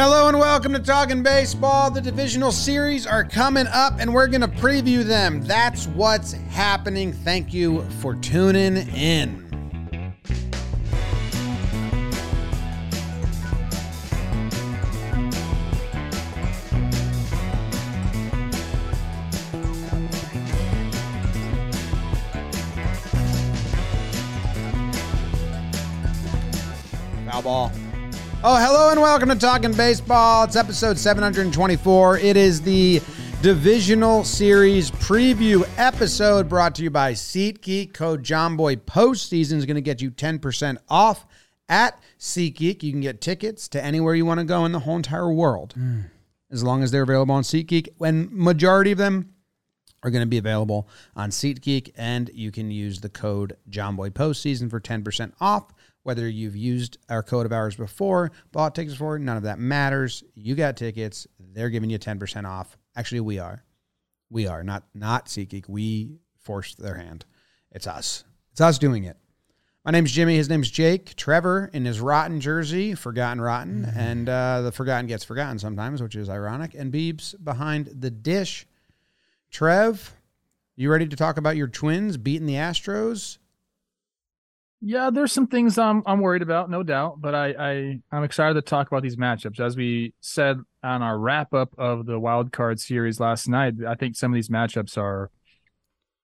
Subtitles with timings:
[0.00, 1.90] Hello and welcome to Talking Baseball.
[1.90, 5.42] The divisional series are coming up and we're going to preview them.
[5.42, 7.12] That's what's happening.
[7.12, 9.47] Thank you for tuning in.
[28.44, 30.44] Oh, hello and welcome to Talking Baseball.
[30.44, 32.18] It's episode 724.
[32.18, 33.02] It is the
[33.42, 37.92] divisional series preview episode brought to you by SeatGeek.
[37.92, 41.26] Code Jomboy postseason is going to get you 10% off
[41.68, 42.84] at SeatGeek.
[42.84, 45.72] You can get tickets to anywhere you want to go in the whole entire world
[45.72, 46.02] hmm.
[46.48, 47.88] as long as they're available on SeatGeek.
[48.00, 49.34] And majority of them
[50.04, 54.70] are going to be available on SeatGeek, and you can use the code Jomboy Postseason
[54.70, 55.72] for 10% off.
[56.08, 60.24] Whether you've used our code of ours before, bought tickets for, none of that matters.
[60.34, 62.78] You got tickets; they're giving you 10% off.
[62.96, 63.62] Actually, we are,
[64.30, 65.68] we are not not SeatGeek.
[65.68, 67.26] We forced their hand.
[67.72, 68.24] It's us.
[68.52, 69.18] It's us doing it.
[69.84, 70.36] My name's Jimmy.
[70.36, 71.14] His name's Jake.
[71.14, 76.16] Trevor in his rotten jersey, forgotten rotten, and uh, the forgotten gets forgotten sometimes, which
[76.16, 76.72] is ironic.
[76.72, 78.66] And Beebs behind the dish.
[79.50, 80.14] Trev,
[80.74, 83.36] you ready to talk about your Twins beating the Astros?
[84.80, 88.54] Yeah, there's some things I'm I'm worried about, no doubt, but I, I I'm excited
[88.54, 89.58] to talk about these matchups.
[89.58, 93.96] As we said on our wrap up of the wild card series last night, I
[93.96, 95.30] think some of these matchups are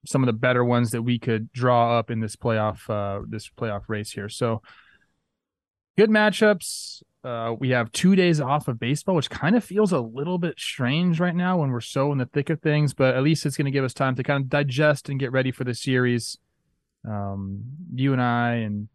[0.05, 3.49] some of the better ones that we could draw up in this playoff uh this
[3.49, 4.29] playoff race here.
[4.29, 4.61] So
[5.97, 7.03] good matchups.
[7.25, 10.59] Uh, we have two days off of baseball, which kind of feels a little bit
[10.59, 13.57] strange right now when we're so in the thick of things, but at least it's
[13.57, 16.37] going to give us time to kind of digest and get ready for the series
[17.07, 18.87] um, you and I and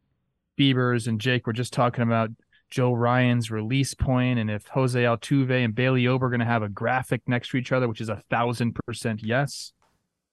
[0.57, 2.31] Beavers and Jake were just talking about
[2.71, 6.63] Joe Ryan's release point and if Jose Altuve and Bailey Ober are going to have
[6.63, 9.73] a graphic next to each other, which is a thousand percent yes.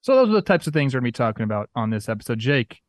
[0.02, 2.08] So those are the types of things we're going to be talking about on this
[2.08, 2.40] episode.
[2.40, 2.82] Jake,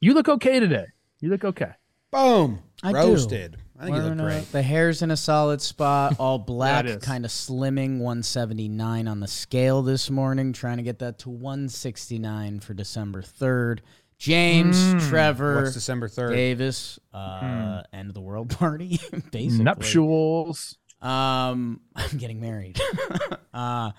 [0.00, 0.86] you look okay today.
[1.20, 1.72] You look okay.
[2.10, 2.62] Boom.
[2.82, 2.92] I
[3.28, 3.56] do.
[3.78, 4.52] I think you look great.
[4.52, 7.02] The hair's in a solid spot, all black, is.
[7.02, 12.60] kind of slimming, 179 on the scale this morning, trying to get that to 169
[12.60, 13.80] for December 3rd.
[14.18, 15.08] James, Mm.
[15.10, 16.30] Trevor, What's December 3rd?
[16.34, 18.98] Davis, uh, end of the world party,
[19.30, 19.64] basically.
[19.64, 20.78] Nuptials.
[21.02, 22.80] Um, I'm getting married.
[23.52, 23.90] uh,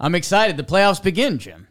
[0.00, 0.56] I'm excited.
[0.56, 1.68] The playoffs begin, Jim.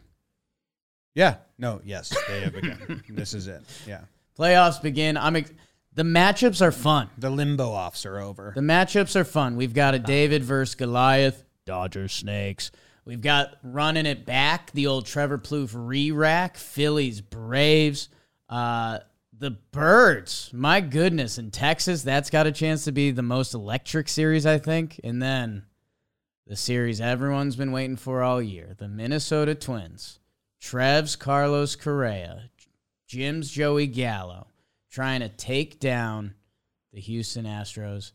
[1.14, 1.36] Yeah.
[1.58, 2.16] No, yes.
[2.30, 3.04] They have begun.
[3.10, 3.62] this is it.
[3.86, 4.02] Yeah.
[4.38, 5.18] Playoffs begin.
[5.18, 5.52] I'm ex-
[6.00, 7.10] the matchups are fun.
[7.18, 8.54] The limbo offs are over.
[8.56, 9.58] The matchups are fun.
[9.58, 12.72] We've got a David versus Goliath, Dodgers Snakes.
[13.04, 18.08] We've got running it back, the old Trevor Plouffe re-rack, Phillies Braves,
[18.48, 19.00] uh,
[19.38, 20.50] the Birds.
[20.54, 24.58] My goodness, in Texas, that's got a chance to be the most electric series, I
[24.58, 25.02] think.
[25.04, 25.64] And then
[26.48, 30.20] the series everyone's been waiting for all year, the Minnesota Twins,
[30.62, 32.52] Trev's Carlos Correa,
[33.06, 34.48] Jim's Joey Gallo,
[34.90, 36.34] trying to take down
[36.94, 38.12] the Houston Astros.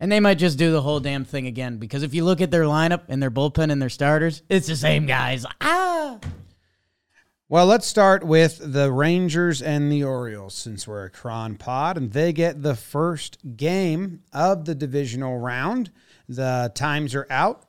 [0.00, 2.50] And they might just do the whole damn thing again because if you look at
[2.50, 5.46] their lineup and their bullpen and their starters, it's the same guys.
[5.60, 6.18] Ah,
[7.48, 12.10] Well, let's start with the Rangers and the Orioles since we're a Cron pod, and
[12.12, 15.90] they get the first game of the divisional round.
[16.28, 17.66] The times are out.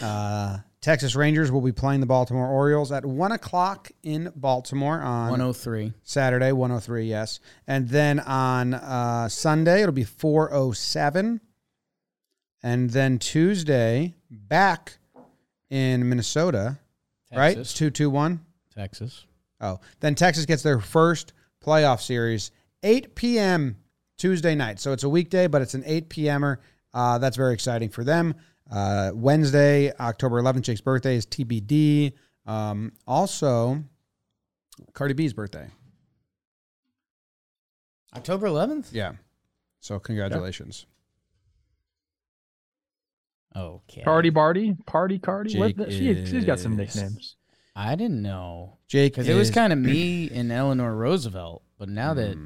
[0.00, 5.30] Uh, Texas Rangers will be playing the Baltimore Orioles at 1 o'clock in Baltimore on
[5.32, 5.92] 103.
[6.04, 7.40] Saturday, 103, yes.
[7.66, 11.40] And then on uh, Sunday, it'll be 407.
[12.62, 14.98] And then Tuesday, back
[15.70, 16.78] in Minnesota,
[17.34, 17.58] right?
[17.58, 18.38] It's 221.
[18.72, 19.24] Texas.
[19.60, 21.32] Oh, then Texas gets their first
[21.64, 22.52] playoff series,
[22.84, 23.76] 8 p.m.
[24.18, 24.78] Tuesday night.
[24.78, 26.60] So it's a weekday, but it's an 8 p.m.er.
[26.94, 28.36] Uh, that's very exciting for them.
[28.70, 32.12] Uh, Wednesday, October 11th, Jake's birthday is TBD.
[32.46, 33.82] Um, also,
[34.92, 35.68] Cardi B's birthday.
[38.14, 38.88] October 11th?
[38.92, 39.12] Yeah.
[39.80, 40.86] So congratulations.
[43.54, 44.02] Okay.
[44.02, 45.58] Party Barty, Party Cardi.
[45.58, 47.36] What Jake the- she, she's got some is- nicknames.
[47.74, 48.78] I didn't know.
[48.88, 51.62] Jake, Because it was is- kind of me and Eleanor Roosevelt.
[51.78, 52.36] But now that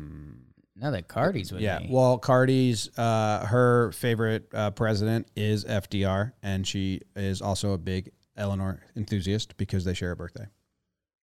[0.81, 1.79] now that Cardi's with yeah.
[1.81, 1.89] me.
[1.91, 8.11] Well, Cardi's uh, her favorite uh, president is FDR, and she is also a big
[8.37, 10.47] Eleanor enthusiast because they share a birthday.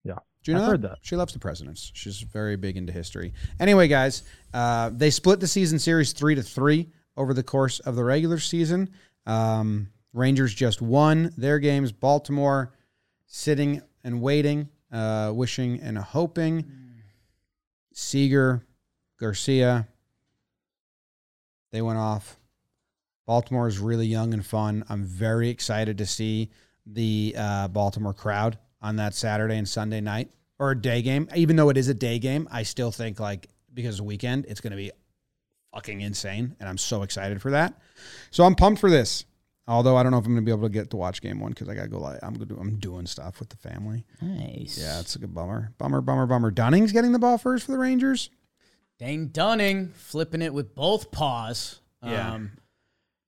[0.04, 0.20] Yeah.
[0.44, 1.00] Do you know I've heard that.
[1.02, 1.92] She loves the presidents.
[1.94, 3.34] She's very big into history.
[3.60, 4.24] Anyway, guys,
[4.54, 8.38] uh, they split the season series three to three over the course of the regular
[8.38, 8.90] season.
[9.26, 11.92] Um, Rangers just won their games.
[11.92, 12.74] Baltimore
[13.26, 16.66] sitting and waiting, uh, wishing and hoping.
[17.94, 18.64] Seager,
[19.20, 19.88] Garcia,
[21.72, 22.40] they went off.
[23.26, 24.86] Baltimore is really young and fun.
[24.90, 26.50] I'm very excited to see
[26.86, 30.30] the uh, Baltimore crowd on that Saturday and Sunday night
[30.60, 31.28] or a day game.
[31.36, 34.46] Even though it is a day game, I still think like because it's a weekend,
[34.48, 34.92] it's going to be
[35.74, 37.80] fucking insane, and I'm so excited for that.
[38.32, 39.26] So I'm pumped for this.
[39.70, 41.42] Although I don't know if I'm going to be able to get to watch game
[41.42, 42.00] one because I got to go.
[42.00, 44.06] Like, I'm going I'm doing stuff with the family.
[44.22, 44.80] Nice.
[44.82, 45.74] Yeah, it's a good bummer.
[45.78, 46.52] Bummer, bummer, bummer.
[46.52, 48.30] Dunning's getting the ball first for the Rangers.
[49.00, 51.80] Dane Dunning flipping it with both paws.
[52.04, 52.34] Yeah.
[52.34, 52.52] Um,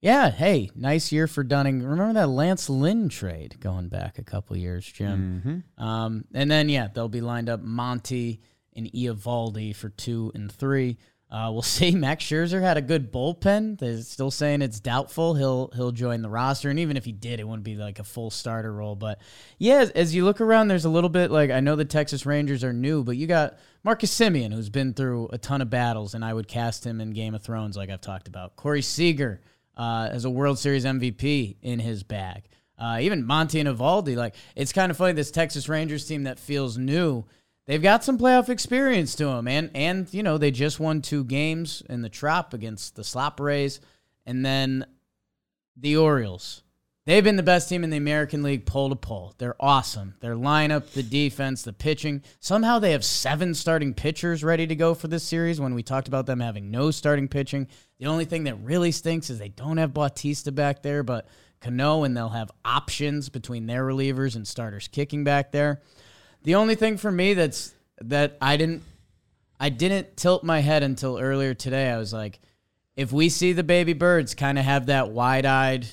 [0.00, 0.30] yeah.
[0.30, 1.82] Hey, nice year for Dunning.
[1.82, 5.42] Remember that Lance Lynn trade going back a couple years, Jim?
[5.44, 5.84] Mm-hmm.
[5.84, 8.40] Um, and then yeah, they'll be lined up Monty
[8.74, 10.96] and Eovaldi for two and three.
[11.30, 11.92] Uh, we'll see.
[11.92, 13.78] Max Scherzer had a good bullpen.
[13.78, 17.40] They're still saying it's doubtful he'll he'll join the roster, and even if he did,
[17.40, 18.96] it wouldn't be like a full starter role.
[18.96, 19.20] But
[19.58, 22.64] yeah, as, you look around, there's a little bit like I know the Texas Rangers
[22.64, 26.24] are new, but you got Marcus Semien, who's been through a ton of battles, and
[26.24, 28.56] I would cast him in Game of Thrones, like I've talked about.
[28.56, 29.40] Corey Seager
[29.76, 32.44] uh, as a World Series MVP in his bag.
[32.78, 35.12] Uh, even Monty and Eovaldi, like it's kind of funny.
[35.12, 37.24] This Texas Rangers team that feels new
[37.66, 41.24] they've got some playoff experience to them, and and you know they just won two
[41.24, 43.80] games in the Trop against the Slop Rays,
[44.26, 44.84] and then
[45.76, 46.62] the Orioles.
[47.06, 49.34] They've been the best team in the American League pole to pole.
[49.38, 50.14] They're awesome.
[50.20, 52.22] Their lineup, the defense, the pitching.
[52.40, 56.08] Somehow they have seven starting pitchers ready to go for this series when we talked
[56.08, 57.68] about them having no starting pitching.
[57.98, 61.26] The only thing that really stinks is they don't have Bautista back there, but
[61.60, 65.80] Cano, and they'll have options between their relievers and starters kicking back there.
[66.42, 68.82] The only thing for me that's that I didn't
[69.58, 71.90] I didn't tilt my head until earlier today.
[71.90, 72.40] I was like,
[72.96, 75.86] if we see the baby birds kind of have that wide-eyed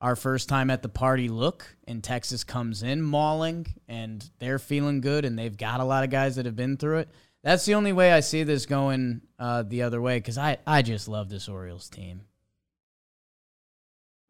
[0.00, 5.00] our first time at the party look and Texas comes in mauling and they're feeling
[5.00, 7.08] good and they've got a lot of guys that have been through it.
[7.42, 10.82] That's the only way I see this going uh, the other way because I, I
[10.82, 12.22] just love this Orioles team.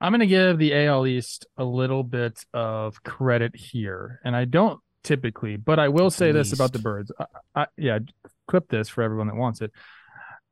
[0.00, 4.20] I'm going to give the AL East a little bit of credit here.
[4.22, 7.12] And I don't typically, but I will say this about the birds.
[7.18, 8.00] I, I, yeah,
[8.48, 9.70] clip this for everyone that wants it.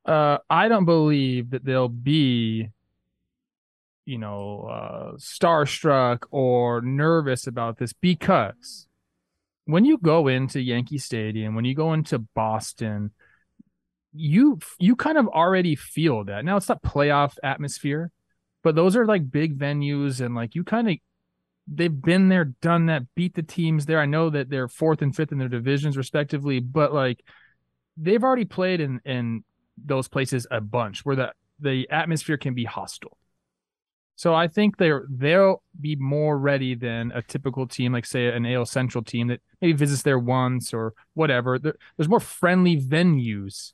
[0.05, 2.69] Uh, I don't believe that they'll be,
[4.05, 8.87] you know, uh, starstruck or nervous about this because
[9.65, 13.11] when you go into Yankee Stadium, when you go into Boston,
[14.13, 16.45] you you kind of already feel that.
[16.45, 18.09] Now it's not playoff atmosphere,
[18.63, 20.95] but those are like big venues and like you kind of
[21.67, 23.99] they've been there, done that, beat the teams there.
[23.99, 27.23] I know that they're fourth and fifth in their divisions respectively, but like
[27.97, 29.43] they've already played in in
[29.83, 33.17] those places a bunch where the the atmosphere can be hostile.
[34.17, 38.45] So I think they're they'll be more ready than a typical team, like say an
[38.45, 41.59] AL Central team that maybe visits there once or whatever.
[41.59, 43.73] There, there's more friendly venues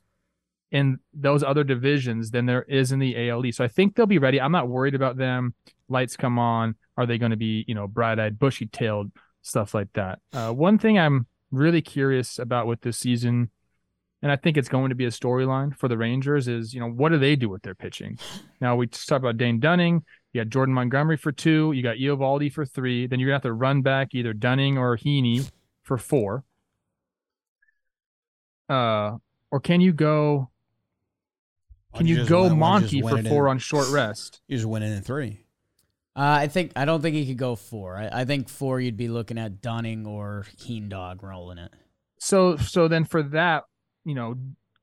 [0.72, 3.52] in those other divisions than there is in the ALE.
[3.52, 4.40] So I think they'll be ready.
[4.40, 5.54] I'm not worried about them.
[5.88, 6.76] Lights come on.
[6.96, 9.10] Are they going to be, you know, bright eyed, bushy tailed,
[9.42, 10.18] stuff like that?
[10.32, 13.50] Uh, one thing I'm really curious about with this season,
[14.20, 16.88] and I think it's going to be a storyline for the Rangers, is, you know,
[16.88, 18.18] what do they do with their pitching?
[18.60, 20.04] Now, we just talked about Dane Dunning.
[20.32, 21.72] You got Jordan Montgomery for two.
[21.72, 23.08] You got Eovaldi for three.
[23.08, 25.50] Then you're going to have to run back either Dunning or Heaney
[25.82, 26.44] for four.
[28.68, 29.16] Uh,
[29.50, 30.48] or can you go
[31.94, 34.40] can you, you go Monty for four in, on short rest?
[34.48, 35.44] You just win it in three.
[36.14, 37.96] Uh, I think I don't think he could go four.
[37.96, 41.72] I, I, think four you'd be looking at Dunning or Heen Dog rolling it.
[42.18, 43.64] So so then for that,
[44.04, 44.34] you know,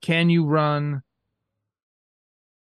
[0.01, 1.03] can you run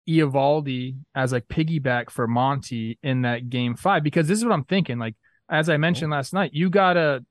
[0.07, 4.03] Eovaldi as like piggyback for Monty in that game five?
[4.03, 4.99] Because this is what I'm thinking.
[4.99, 5.15] Like
[5.49, 7.25] as I mentioned last night, you gotta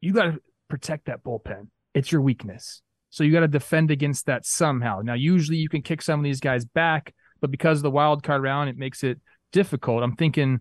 [0.00, 1.68] you gotta protect that bullpen.
[1.94, 2.82] It's your weakness.
[3.14, 5.00] So you got to defend against that somehow.
[5.00, 8.24] Now, usually you can kick some of these guys back, but because of the wild
[8.24, 9.20] card round, it makes it
[9.54, 10.02] difficult.
[10.02, 10.60] I'm thinking,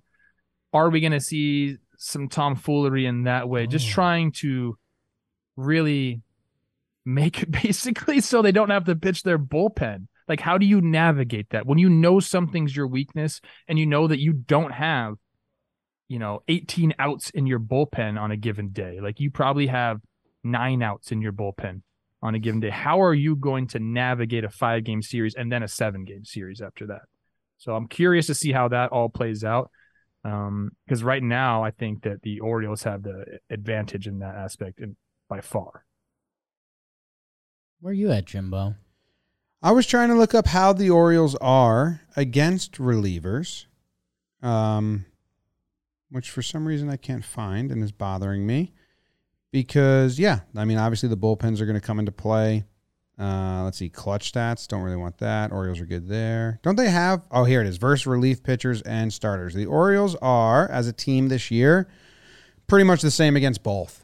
[0.71, 3.63] are we going to see some tomfoolery in that way?
[3.63, 3.65] Oh.
[3.65, 4.77] Just trying to
[5.57, 6.21] really
[7.03, 10.07] make it basically so they don't have to pitch their bullpen.
[10.29, 14.07] Like, how do you navigate that when you know something's your weakness and you know
[14.07, 15.15] that you don't have,
[16.07, 18.99] you know, 18 outs in your bullpen on a given day?
[19.01, 19.99] Like, you probably have
[20.43, 21.81] nine outs in your bullpen
[22.21, 22.69] on a given day.
[22.69, 26.23] How are you going to navigate a five game series and then a seven game
[26.23, 27.01] series after that?
[27.63, 29.71] So I'm curious to see how that all plays out.
[30.25, 34.79] Um, because right now I think that the Orioles have the advantage in that aspect
[34.79, 34.95] and
[35.29, 35.85] by far.
[37.79, 38.75] Where are you at, Jimbo?
[39.61, 43.65] I was trying to look up how the Orioles are against relievers.
[44.41, 45.05] Um
[46.09, 48.73] which for some reason I can't find and is bothering me
[49.51, 52.65] because yeah, I mean obviously the bullpens are going to come into play.
[53.19, 54.67] Uh, let's see, clutch stats.
[54.67, 55.51] Don't really want that.
[55.51, 56.59] Orioles are good there.
[56.63, 57.21] Don't they have?
[57.29, 57.77] Oh, here it is.
[57.77, 59.53] Versus relief pitchers and starters.
[59.53, 61.87] The Orioles are, as a team this year,
[62.67, 64.03] pretty much the same against both,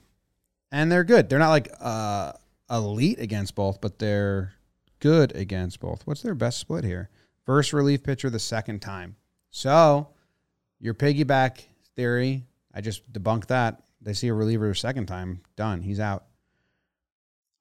[0.71, 1.27] and they're good.
[1.27, 2.33] They're not like uh,
[2.69, 4.53] elite against both, but they're
[4.99, 6.05] good against both.
[6.05, 7.09] What's their best split here?
[7.45, 9.15] Versus relief pitcher the second time.
[9.49, 10.09] So
[10.79, 11.63] your piggyback
[11.95, 13.81] theory, I just debunked that.
[14.01, 15.81] They see a reliever a second time, done.
[15.81, 16.25] He's out.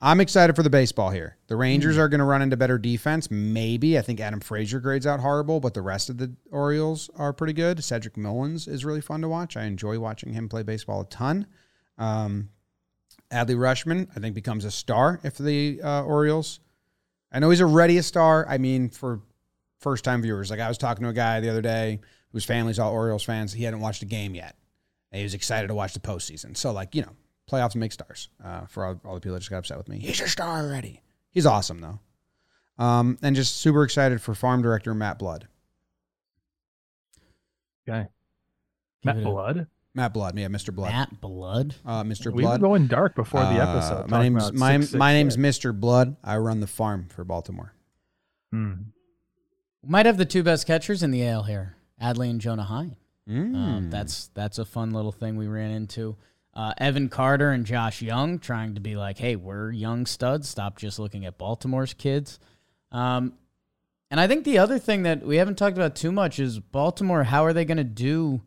[0.01, 1.37] I'm excited for the baseball here.
[1.49, 2.03] The Rangers Hmm.
[2.03, 3.31] are going to run into better defense.
[3.33, 3.99] Maybe.
[3.99, 7.53] I think Adam Frazier grades out horrible, but the rest of the Orioles are pretty
[7.53, 7.83] good.
[7.83, 9.57] Cedric Mullins is really fun to watch.
[9.57, 11.47] I enjoy watching him play baseball a ton.
[11.99, 12.51] Um,
[13.33, 16.61] Adley Rutschman, I think, becomes a star if the uh, Orioles.
[17.33, 18.47] I know he's already a star.
[18.49, 19.21] I mean, for
[19.81, 22.01] first time viewers, like I was talking to a guy the other day
[22.33, 23.53] whose family's all Orioles fans.
[23.53, 24.55] He hadn't watched a game yet.
[25.11, 26.57] And he was excited to watch the postseason.
[26.57, 27.13] So, like, you know,
[27.49, 29.99] playoffs make stars uh, for all, all the people that just got upset with me.
[29.99, 31.03] He's a star already.
[31.31, 32.01] He's awesome, though.
[32.83, 35.49] Um, and just super excited for farm director Matt Blood.
[37.89, 38.09] Okay.
[39.05, 39.67] Matt it a- Blood.
[39.95, 40.73] Matt Blood, yeah, Mr.
[40.73, 40.93] Blood.
[40.93, 41.75] Matt Blood.
[41.85, 42.27] Uh, Mr.
[42.27, 42.61] We were Blood.
[42.61, 44.09] going dark before the Uh, episode.
[44.11, 44.99] my name's about my, 666.
[44.99, 45.79] my name's Mr.
[45.81, 46.17] Blood.
[46.23, 47.73] I run the farm for Baltimore.
[48.53, 48.73] Hmm.
[49.85, 52.97] Might have the two best catchers in the AL here, Adley and Jonah Heim.
[53.29, 53.87] Mm.
[53.87, 56.17] Uh, that's that's a fun little thing we ran into.
[56.59, 60.49] Uh, Evan Carter and Josh Jung trying to be like, hey, we're young studs.
[60.49, 62.41] Stop just looking at Baltimore's kids.
[62.91, 63.35] Um,
[64.11, 67.23] and I think the other thing that we haven't talked about too much is Baltimore.
[67.23, 68.43] How are they going to do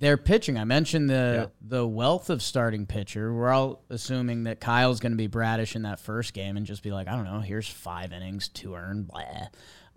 [0.00, 0.58] their pitching?
[0.58, 3.32] I mentioned the the wealth of starting pitcher.
[3.32, 6.82] We're all assuming that Kyle's going to be Bradish in that first game and just
[6.82, 9.46] be like, I don't know, here's five innings, two earned, blah.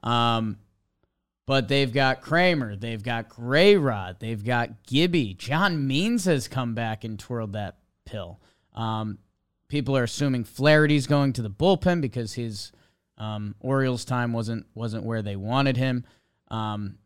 [0.04, 0.58] Um,
[1.48, 5.34] but they've got Kremer, they've got Gray Rod, they've got Gibby.
[5.34, 8.39] John Means has come back and twirled that pill.
[8.75, 9.18] Um,
[9.70, 12.72] people are assuming Flaherty's going to the bullpen because his
[13.18, 16.06] um, Orioles time wasn't wasn't where they wanted him.
[16.50, 17.00] Um,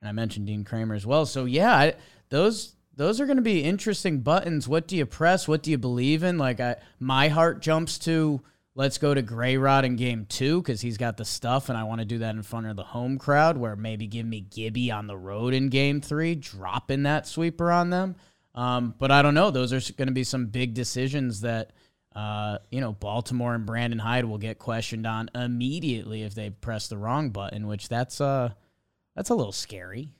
[0.00, 1.26] and I mentioned Dean Kremer as well.
[1.26, 1.94] So yeah, I,
[2.28, 4.68] those those are going to be interesting buttons.
[4.68, 5.48] What do you press?
[5.48, 6.36] What do you believe in?
[6.36, 8.42] Like I, my heart jumps to
[8.74, 11.84] let's go to Gray Rod in game two because he's got the stuff, and I
[11.84, 13.56] want to do that in front of the home crowd.
[13.56, 17.90] Where maybe give me Gibby on the road in game three, dropping that sweeper on
[17.90, 18.16] them.
[18.54, 19.50] Um, but I don't know.
[19.50, 21.72] Those are going to be some big decisions that.
[22.14, 26.88] Uh, you know, Baltimore and Brandon Hyde will get questioned on immediately if they press
[26.88, 28.50] the wrong button, which that's uh
[29.16, 30.10] that's a little scary.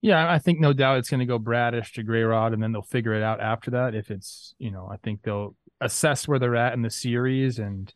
[0.00, 2.72] Yeah, I think no doubt it's going to go Bradish to Gray Rod, and then
[2.72, 3.94] they'll figure it out after that.
[3.94, 7.92] If it's, you know, I think they'll assess where they're at in the series and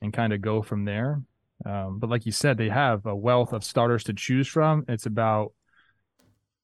[0.00, 1.22] and kind of go from there.
[1.64, 4.84] Um, but like you said, they have a wealth of starters to choose from.
[4.88, 5.52] It's about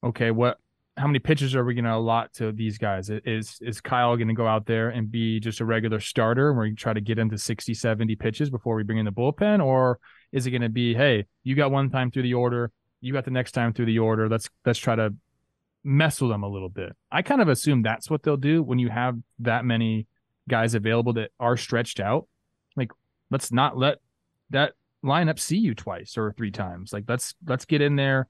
[0.03, 0.57] okay, what,
[0.97, 3.09] how many pitches are we going to allot to these guys?
[3.09, 6.59] Is is Kyle going to go out there and be just a regular starter, and
[6.59, 9.99] we try to get into 60, 70 pitches before we bring in the bullpen, or
[10.31, 13.25] is it going to be, hey, you got one time through the order, you got
[13.25, 14.29] the next time through the order.
[14.29, 15.13] Let's let's try to
[15.83, 16.95] mess with them a little bit.
[17.11, 20.07] I kind of assume that's what they'll do when you have that many
[20.49, 22.27] guys available that are stretched out.
[22.75, 22.91] Like,
[23.29, 23.99] let's not let
[24.49, 26.93] that lineup see you twice or three times.
[26.93, 28.27] Like, let's let's get in there,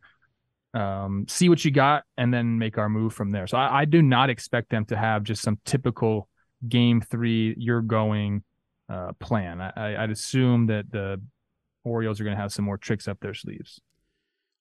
[0.73, 3.47] um, see what you got, and then make our move from there.
[3.47, 6.27] So I, I do not expect them to have just some typical
[6.67, 8.43] game three you're going
[8.89, 9.61] uh, plan.
[9.61, 11.21] I, I, I'd assume that the
[11.83, 13.81] Orioles are going to have some more tricks up their sleeves.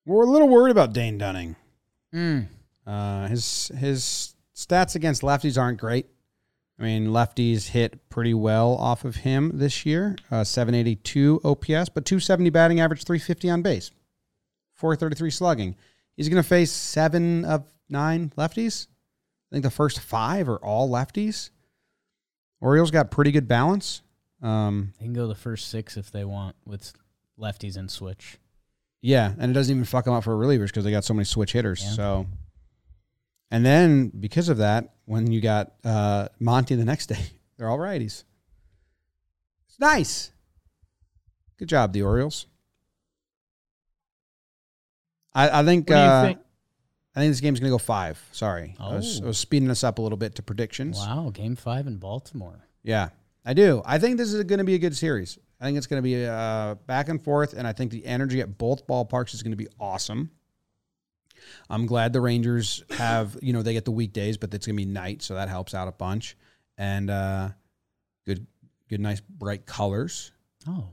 [0.07, 1.57] We're a little worried about Dane Dunning.
[2.14, 2.49] Mm.
[2.87, 6.07] Uh, his his stats against lefties aren't great.
[6.81, 10.17] I mean, lefties hit pretty well off of him this year.
[10.31, 13.91] Uh, 782 OPS, but 270 batting average, 350 on base,
[14.77, 15.77] 433 slugging.
[16.17, 18.87] He's going to face seven of nine lefties.
[19.51, 21.51] I think the first five are all lefties.
[22.61, 24.01] Orioles got pretty good balance.
[24.43, 26.95] Um, They can go the first six if they want with
[27.39, 28.39] lefties and switch.
[29.03, 31.25] Yeah, and it doesn't even fuck them up for relievers because they got so many
[31.25, 31.83] switch hitters.
[31.83, 31.91] Yeah.
[31.91, 32.27] So,
[33.51, 37.19] and then because of that, when you got uh, Monty the next day,
[37.59, 38.23] they're all righties.
[39.69, 40.31] It's nice.
[41.59, 42.47] Good job, the Orioles.
[45.35, 45.88] I, I think.
[45.90, 46.38] What do you uh, think?
[47.17, 48.23] I think this game's gonna go five.
[48.31, 49.26] Sorry, I, was, I Oh.
[49.29, 50.97] was speeding us up a little bit to predictions.
[50.97, 52.69] Wow, game five in Baltimore.
[52.85, 53.09] Yeah,
[53.45, 53.83] I do.
[53.85, 55.38] I think this is going to be a good series.
[55.61, 58.40] I think it's going to be uh, back and forth, and I think the energy
[58.40, 60.31] at both ballparks is going to be awesome.
[61.69, 64.85] I'm glad the Rangers have, you know, they get the weekdays, but it's going to
[64.85, 66.37] be night, so that helps out a bunch.
[66.79, 67.51] And uh,
[68.27, 68.47] good,
[68.89, 70.33] good, nice, bright colors.
[70.69, 70.89] Oh,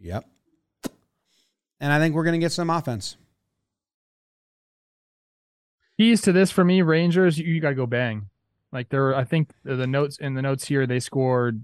[0.00, 0.28] Yep.
[1.80, 3.16] And I think we're going to get some offense.
[5.96, 8.28] keys to this for me rangers you, you got to go bang
[8.72, 11.62] like there i think the notes in the notes here they scored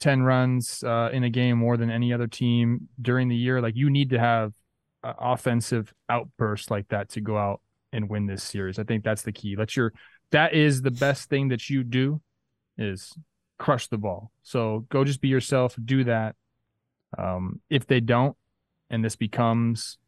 [0.00, 3.60] 10 runs uh, in a game more than any other team during the year.
[3.60, 4.52] Like you need to have
[5.02, 7.60] offensive outbursts like that to go out
[7.92, 8.78] and win this series.
[8.78, 9.56] I think that's the key.
[9.56, 9.92] Let your
[10.30, 12.20] that is the best thing that you do
[12.76, 13.12] is
[13.58, 14.30] crush the ball.
[14.42, 16.36] So go just be yourself, do that.
[17.16, 18.36] Um, if they don't,
[18.90, 19.98] and this becomes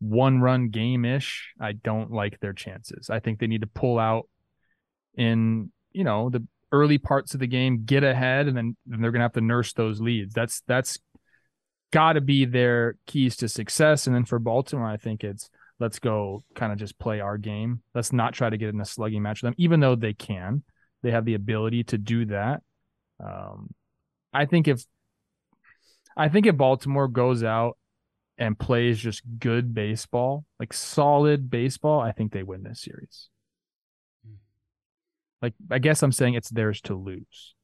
[0.00, 3.10] one run game ish, I don't like their chances.
[3.10, 4.28] I think they need to pull out
[5.16, 9.10] in, you know, the early parts of the game, get ahead, and then, then they're
[9.10, 10.34] gonna have to nurse those leads.
[10.34, 10.98] That's that's
[11.90, 14.06] gotta be their keys to success.
[14.06, 17.82] And then for Baltimore, I think it's let's go kind of just play our game.
[17.94, 20.62] Let's not try to get in a slugging match with them, even though they can.
[21.02, 22.62] They have the ability to do that.
[23.22, 23.72] Um,
[24.32, 24.84] I think if
[26.16, 27.78] I think if Baltimore goes out
[28.36, 33.28] and plays just good baseball, like solid baseball, I think they win this series.
[35.40, 37.54] Like I guess I'm saying it's theirs to lose.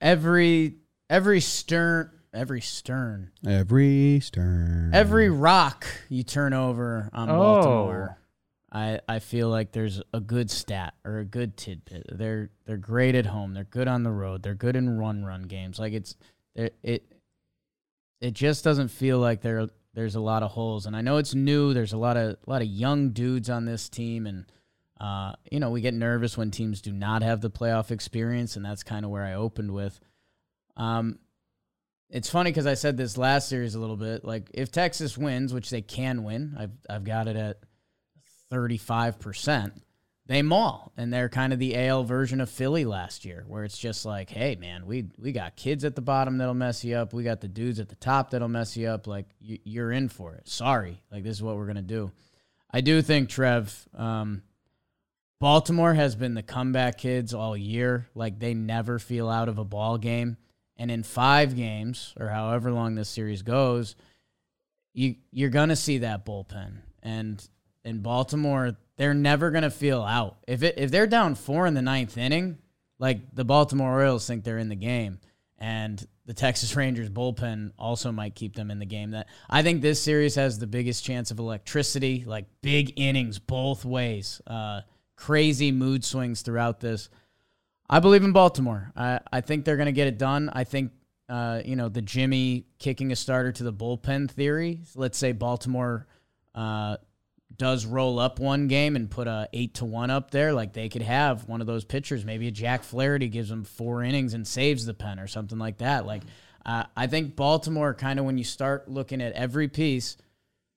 [0.00, 0.76] Every
[1.10, 4.90] every stern every stern Every stern.
[4.94, 8.18] every rock you turn over on Baltimore.
[8.70, 12.04] I, I feel like there's a good stat or a good tidbit.
[12.12, 13.54] They're they're great at home.
[13.54, 14.42] They're good on the road.
[14.42, 15.78] They're good in run run games.
[15.78, 16.16] Like it's
[16.54, 17.02] it it,
[18.20, 20.84] it just doesn't feel like there there's a lot of holes.
[20.84, 21.72] And I know it's new.
[21.72, 24.44] There's a lot of a lot of young dudes on this team, and
[25.00, 28.64] uh, you know we get nervous when teams do not have the playoff experience, and
[28.66, 29.98] that's kind of where I opened with.
[30.78, 31.18] Um,
[32.08, 34.24] it's funny because I said this last series a little bit.
[34.24, 37.58] Like if Texas wins, which they can win, I've I've got it at
[38.50, 39.72] 35%.
[40.26, 43.78] They maul, and they're kind of the AL version of Philly last year, where it's
[43.78, 47.14] just like, hey, man, we we got kids at the bottom that'll mess you up.
[47.14, 49.06] We got the dudes at the top that'll mess you up.
[49.06, 50.46] Like, you, you're in for it.
[50.46, 51.00] Sorry.
[51.10, 52.12] Like, this is what we're going to do.
[52.70, 54.42] I do think, Trev, um,
[55.40, 58.06] Baltimore has been the comeback kids all year.
[58.14, 60.36] Like, they never feel out of a ball game.
[60.78, 63.96] And in five games, or however long this series goes,
[64.94, 66.78] you, you're to see that bullpen.
[67.02, 67.46] And
[67.84, 70.38] in Baltimore, they're never gonna feel out.
[70.46, 72.58] If it if they're down four in the ninth inning,
[72.98, 75.20] like the Baltimore Orioles think they're in the game,
[75.56, 79.12] and the Texas Rangers bullpen also might keep them in the game.
[79.12, 83.84] That I think this series has the biggest chance of electricity, like big innings both
[83.84, 84.82] ways, uh,
[85.16, 87.08] crazy mood swings throughout this.
[87.90, 88.92] I believe in Baltimore.
[88.96, 90.50] I, I think they're gonna get it done.
[90.52, 90.92] I think
[91.28, 94.80] uh, you know the Jimmy kicking a starter to the bullpen theory.
[94.94, 96.06] Let's say Baltimore.
[96.54, 96.96] Uh,
[97.56, 100.88] does roll up one game and put a eight to one up there, like they
[100.88, 104.46] could have one of those pitchers, maybe a Jack Flaherty gives them four innings and
[104.46, 106.06] saves the pen or something like that.
[106.06, 106.22] Like
[106.64, 110.16] uh, I think Baltimore, kind of when you start looking at every piece,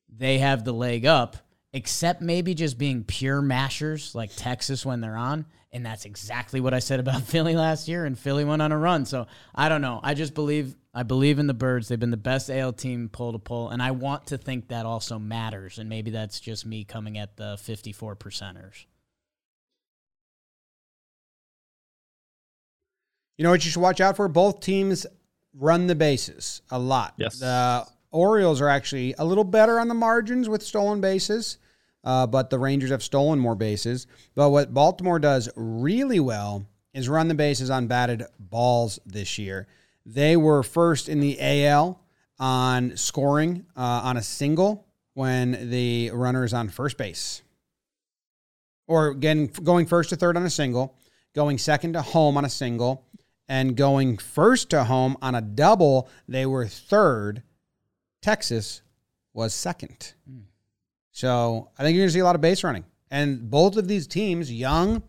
[0.10, 1.38] they have the leg up,
[1.74, 5.46] except maybe just being pure mashers like Texas when they're on.
[5.74, 8.78] And that's exactly what I said about Philly last year, and Philly went on a
[8.78, 9.06] run.
[9.06, 10.02] So I don't know.
[10.04, 11.88] I just believe I believe in the birds.
[11.88, 14.86] They've been the best AL team pull to pull, and I want to think that
[14.86, 15.80] also matters.
[15.80, 18.86] And maybe that's just me coming at the fifty-four percenters.
[23.38, 24.28] You know what you should watch out for?
[24.28, 25.08] Both teams
[25.54, 27.14] run the bases a lot.
[27.18, 27.40] Yes.
[27.40, 31.58] The Orioles are actually a little better on the margins with stolen bases,
[32.04, 34.08] uh, but the Rangers have stolen more bases.
[34.36, 39.68] But what Baltimore does really well is run the bases on batted balls this year.
[40.06, 42.00] They were first in the AL
[42.40, 47.42] on scoring uh, on a single when the runner is on first base,
[48.88, 50.96] or again, going first to third on a single,
[51.36, 53.06] going second to home on a single,
[53.48, 56.10] and going first to home on a double.
[56.28, 57.44] They were third.
[58.22, 58.82] Texas
[59.34, 60.14] was second.
[60.30, 60.44] Mm.
[61.22, 62.84] So I think you're going to see a lot of base running.
[63.12, 65.04] And both of these teams, young,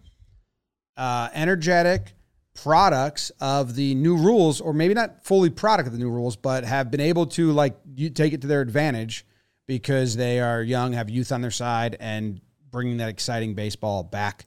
[0.95, 2.13] uh, energetic,
[2.53, 6.65] products of the new rules, or maybe not fully product of the new rules, but
[6.65, 9.25] have been able to like you take it to their advantage
[9.67, 14.45] because they are young, have youth on their side, and bringing that exciting baseball back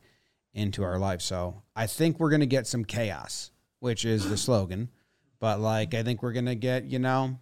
[0.54, 1.22] into our life.
[1.22, 3.50] So I think we're gonna get some chaos,
[3.80, 4.92] which is the slogan.
[5.40, 7.40] But like I think we're gonna get you know,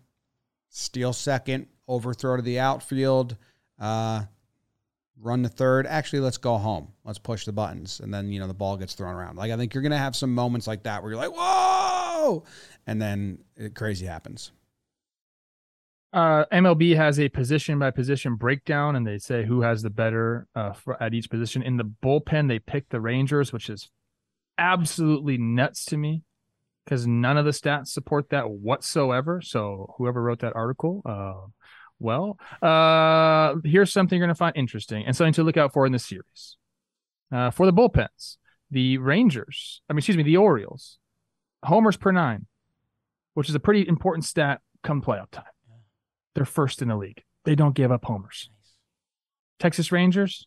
[0.69, 3.35] steal second, overthrow to the outfield.
[3.79, 4.23] Uh,
[5.19, 5.87] run the third.
[5.87, 6.89] Actually, let's go home.
[7.03, 7.99] Let's push the buttons.
[7.99, 9.37] And then, you know, the ball gets thrown around.
[9.37, 12.43] Like, I think you're going to have some moments like that where you're like, whoa.
[12.87, 14.51] And then it, crazy happens.
[16.11, 20.47] Uh, MLB has a position by position breakdown, and they say who has the better
[20.55, 21.63] uh, for, at each position.
[21.63, 23.89] In the bullpen, they pick the Rangers, which is
[24.59, 26.21] absolutely nuts to me
[26.85, 29.41] because none of the stats support that whatsoever.
[29.41, 31.47] So whoever wrote that article, uh,
[31.99, 35.85] well, uh, here's something you're going to find interesting and something to look out for
[35.85, 36.57] in the series.
[37.31, 38.37] Uh, for the bullpens,
[38.71, 40.97] the Rangers, I mean, excuse me, the Orioles
[41.63, 42.45] homers per nine,
[43.33, 45.45] which is a pretty important stat come playoff time.
[46.35, 47.23] They're first in the league.
[47.45, 48.49] They don't give up homers.
[49.59, 50.45] Texas Rangers,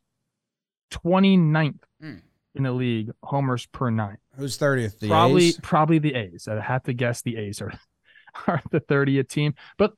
[0.91, 2.21] 29th Mm.
[2.55, 4.19] in the league, homers per nine.
[4.37, 4.99] Who's 30th?
[5.01, 5.61] The probably A's?
[5.63, 6.47] probably the A's.
[6.49, 7.73] I have to guess the A's are
[8.47, 9.95] are the 30th team, but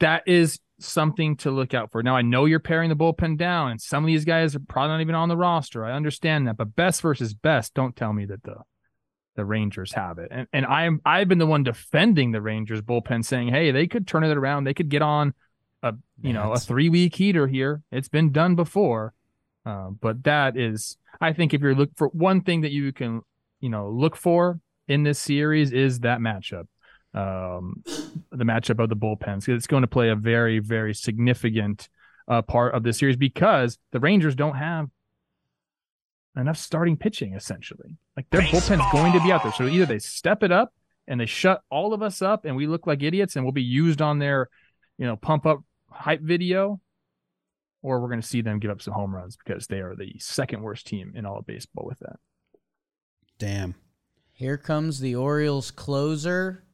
[0.00, 2.02] that is something to look out for.
[2.02, 4.94] Now I know you're paring the bullpen down, and some of these guys are probably
[4.94, 5.84] not even on the roster.
[5.84, 8.56] I understand that, but best versus best, don't tell me that the
[9.36, 10.28] the Rangers have it.
[10.30, 14.06] And and I'm I've been the one defending the Rangers bullpen, saying, hey, they could
[14.06, 14.64] turn it around.
[14.64, 15.34] They could get on
[15.82, 17.82] a you know a three week heater here.
[17.92, 19.14] It's been done before.
[19.68, 23.20] Uh, but that is, I think, if you're looking for one thing that you can,
[23.60, 26.68] you know, look for in this series is that matchup,
[27.18, 27.82] um,
[28.30, 29.48] the matchup of the bullpens.
[29.48, 31.88] It's going to play a very, very significant
[32.28, 34.88] uh, part of the series because the Rangers don't have
[36.36, 37.34] enough starting pitching.
[37.34, 39.52] Essentially, like their bullpen's going to be out there.
[39.52, 40.72] So either they step it up
[41.06, 43.62] and they shut all of us up, and we look like idiots, and we'll be
[43.62, 44.48] used on their,
[44.98, 46.80] you know, pump up hype video
[47.82, 50.14] or we're going to see them give up some home runs because they are the
[50.18, 52.16] second worst team in all of baseball with that.
[53.38, 53.76] Damn.
[54.32, 56.64] Here comes the Orioles closer,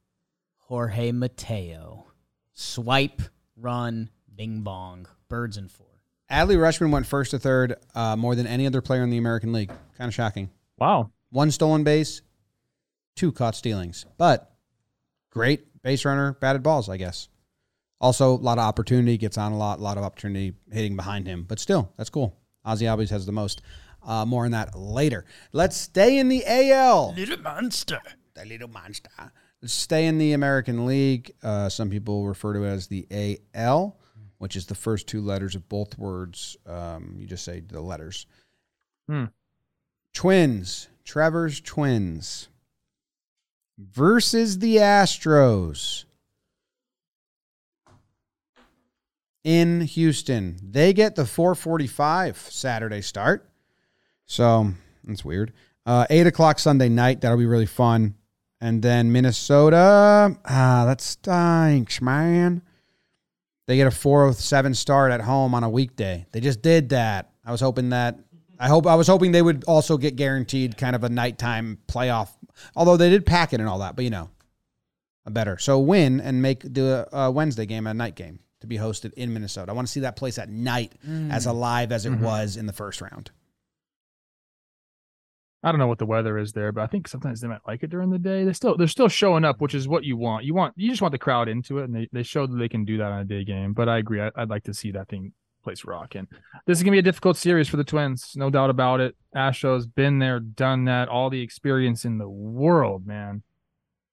[0.67, 2.07] Jorge Mateo.
[2.55, 3.21] Swipe,
[3.57, 5.07] run, bing bong.
[5.29, 5.87] Birds and four.
[6.31, 9.53] Adley Rutschman went first to third uh, more than any other player in the American
[9.53, 9.71] League.
[9.99, 10.51] Kind of shocking.
[10.79, 11.11] Wow.
[11.31, 12.23] One stolen base,
[13.15, 14.07] two caught stealings.
[14.17, 14.51] But
[15.31, 17.29] great base runner, batted balls, I guess.
[18.01, 21.27] Also, a lot of opportunity, gets on a lot, a lot of opportunity hitting behind
[21.27, 21.45] him.
[21.47, 22.37] But still, that's cool.
[22.67, 23.61] Ozzy Albies has the most.
[24.03, 25.25] Uh, more on that later.
[25.53, 27.15] Let's stay in the AL.
[27.15, 28.01] Little monster.
[28.35, 29.11] The little monster.
[29.67, 31.33] Stay in the American League.
[31.43, 33.07] Uh, some people refer to it as the
[33.55, 33.97] AL,
[34.39, 36.57] which is the first two letters of both words.
[36.67, 38.27] Um, you just say the letters.
[39.09, 39.27] Hmm.
[40.13, 42.49] Twins, Trevor's Twins
[43.79, 46.05] versus the Astros
[49.43, 50.57] in Houston.
[50.63, 53.49] They get the 445 Saturday start.
[54.27, 54.73] So
[55.05, 55.53] that's weird.
[55.87, 57.21] Uh, 8 o'clock Sunday night.
[57.21, 58.15] That'll be really fun.
[58.61, 60.37] And then Minnesota.
[60.45, 62.63] Ah, that stinks, man.
[63.67, 66.27] They get a 407 start at home on a weekday.
[66.33, 67.31] They just did that.
[67.45, 68.19] I was hoping that
[68.59, 72.29] I hope I was hoping they would also get guaranteed kind of a nighttime playoff.
[72.77, 74.31] Although they did pack it and all that, but you know,
[75.27, 75.59] a better.
[75.59, 79.33] So win and make the uh, Wednesday game a night game to be hosted in
[79.35, 79.73] Minnesota.
[79.73, 80.93] I want to see that place at night
[81.31, 82.21] as alive as it Mhm.
[82.21, 83.31] was in the first round.
[85.65, 87.83] I don't know what the weather is there, but I think sometimes they might like
[87.83, 88.45] it during the day.
[88.45, 90.45] They still they're still showing up, which is what you want.
[90.45, 92.69] You want you just want the crowd into it, and they, they showed that they
[92.69, 93.73] can do that on a day game.
[93.73, 96.29] But I agree, I, I'd like to see that thing place rocking.
[96.67, 99.17] This is gonna be a difficult series for the Twins, no doubt about it.
[99.35, 103.43] Astros been there, done that, all the experience in the world, man.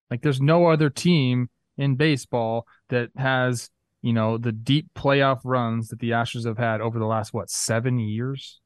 [0.10, 3.70] Like there's no other team in baseball that has
[4.02, 7.50] you know the deep playoff runs that the Astros have had over the last what
[7.50, 8.61] seven years.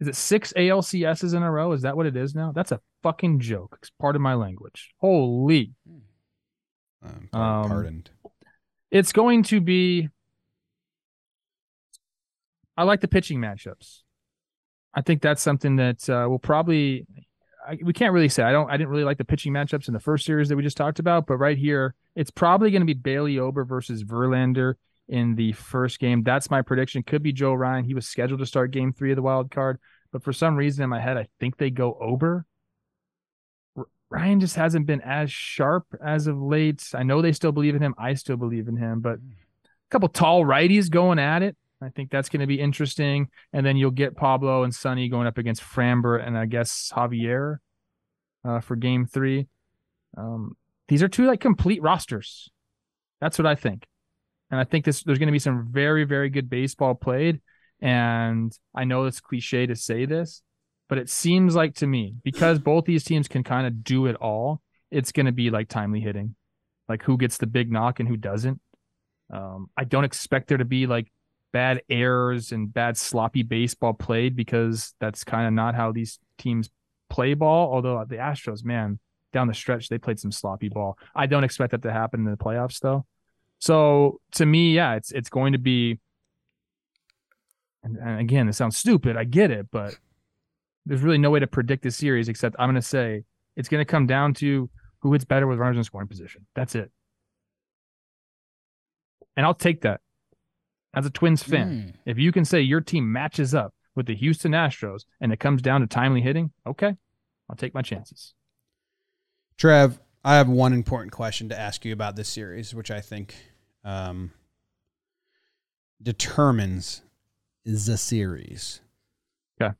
[0.00, 1.72] Is it six ALCSs in a row?
[1.72, 2.52] Is that what it is now?
[2.52, 3.76] That's a fucking joke.
[3.82, 4.94] It's part of my language.
[4.98, 5.72] Holy.
[7.02, 8.10] Um, Um, pardoned.
[8.90, 10.08] It's going to be.
[12.76, 14.00] I like the pitching matchups.
[14.94, 17.06] I think that's something that uh, will probably.
[17.68, 18.42] I, we can't really say.
[18.42, 18.70] I don't.
[18.70, 20.98] I didn't really like the pitching matchups in the first series that we just talked
[20.98, 24.74] about, but right here, it's probably going to be Bailey Ober versus Verlander
[25.10, 26.22] in the first game.
[26.22, 27.02] That's my prediction.
[27.02, 27.84] Could be Joe Ryan.
[27.84, 29.78] He was scheduled to start Game Three of the wild card,
[30.12, 32.46] but for some reason in my head, I think they go Ober.
[34.08, 36.82] Ryan just hasn't been as sharp as of late.
[36.94, 37.94] I know they still believe in him.
[37.96, 41.56] I still believe in him, but a couple tall righties going at it.
[41.82, 43.28] I think that's going to be interesting.
[43.52, 47.58] And then you'll get Pablo and Sonny going up against Framber and I guess Javier
[48.44, 49.46] uh, for game three.
[50.16, 50.56] Um,
[50.88, 52.50] these are two like complete rosters.
[53.20, 53.86] That's what I think.
[54.50, 57.40] And I think this there's going to be some very, very good baseball played.
[57.80, 60.42] And I know it's cliche to say this,
[60.88, 64.16] but it seems like to me, because both these teams can kind of do it
[64.16, 64.60] all,
[64.90, 66.34] it's going to be like timely hitting,
[66.88, 68.60] like who gets the big knock and who doesn't.
[69.32, 71.10] Um, I don't expect there to be like
[71.52, 76.70] bad errors and bad sloppy baseball played because that's kind of not how these teams
[77.08, 77.72] play ball.
[77.72, 78.98] Although the Astros, man,
[79.32, 80.98] down the stretch they played some sloppy ball.
[81.14, 83.06] I don't expect that to happen in the playoffs though.
[83.60, 86.00] So to me, yeah, it's it's going to be.
[87.82, 89.16] And, and again, it sounds stupid.
[89.16, 89.94] I get it, but
[90.84, 93.24] there's really no way to predict this series except I'm going to say
[93.56, 94.68] it's going to come down to
[95.00, 96.46] who hits better with runners in scoring position.
[96.54, 96.90] That's it.
[99.36, 100.00] And I'll take that
[100.92, 101.70] as a Twins fan.
[101.70, 101.94] Mm.
[102.04, 105.62] If you can say your team matches up with the Houston Astros and it comes
[105.62, 106.96] down to timely hitting, okay,
[107.48, 108.34] I'll take my chances.
[109.56, 113.34] Trev, I have one important question to ask you about this series, which I think
[113.84, 114.32] um,
[116.02, 117.02] determines
[117.64, 118.80] the series.
[119.60, 119.74] Okay.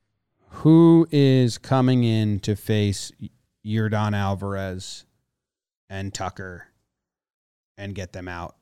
[0.49, 3.13] Who is coming in to face
[3.65, 5.05] Yordan Alvarez
[5.89, 6.67] and Tucker
[7.79, 8.57] and get them out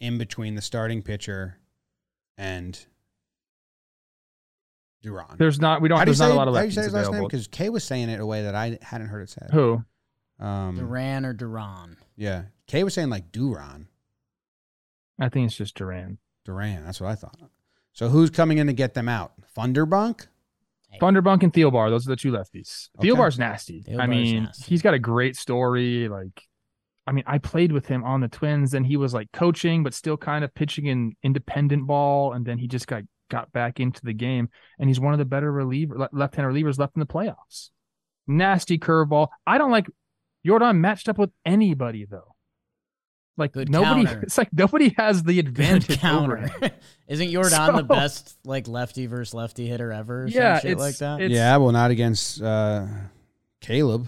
[0.00, 1.58] in between the starting pitcher
[2.36, 2.78] and
[5.02, 5.36] Duran?
[5.38, 5.80] There's not.
[5.80, 5.98] We don't.
[5.98, 7.08] How do There's say, not a lot of how do you say his last name?
[7.14, 7.28] available.
[7.28, 9.50] Because Kay was saying it a way that I hadn't heard it said.
[9.52, 9.82] Who?
[10.38, 11.96] Um, Duran or Duran?
[12.16, 13.88] yeah, Kay was saying like Duran.
[15.18, 16.18] I think it's just Duran.
[16.44, 16.84] Duran.
[16.84, 17.38] That's what I thought.
[17.92, 19.32] So who's coming in to get them out?
[19.56, 20.26] Funderburk?
[21.00, 21.90] Funderburk and Thielbar.
[21.90, 22.88] Those are the two lefties.
[22.98, 23.08] Okay.
[23.08, 23.84] Thielbar's nasty.
[23.98, 24.64] I mean, nasty.
[24.68, 26.08] he's got a great story.
[26.08, 26.42] Like,
[27.06, 29.94] I mean, I played with him on the Twins, and he was like coaching, but
[29.94, 34.02] still kind of pitching in independent ball, and then he just got got back into
[34.04, 34.48] the game,
[34.78, 37.70] and he's one of the better reliever left-handed relievers left in the playoffs.
[38.26, 39.28] Nasty curveball.
[39.46, 39.86] I don't like
[40.44, 42.35] Jordan matched up with anybody though.
[43.38, 44.20] Like Good nobody, counter.
[44.22, 46.36] it's like nobody has the Good advantage over counter.
[46.48, 46.70] him.
[47.08, 50.22] Isn't Jordan the best like lefty versus lefty hitter ever?
[50.22, 51.20] Or Yeah, shit it's like that.
[51.20, 52.86] it's- yeah, well, not against uh,
[53.60, 54.06] Caleb.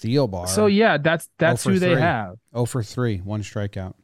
[0.00, 0.48] Thielbar.
[0.48, 2.36] So yeah, that's that's for who they have.
[2.52, 3.94] Oh for three, one strikeout.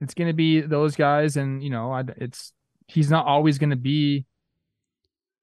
[0.00, 2.52] It's going to be those guys, and you know, I, it's
[2.88, 4.24] he's not always going to be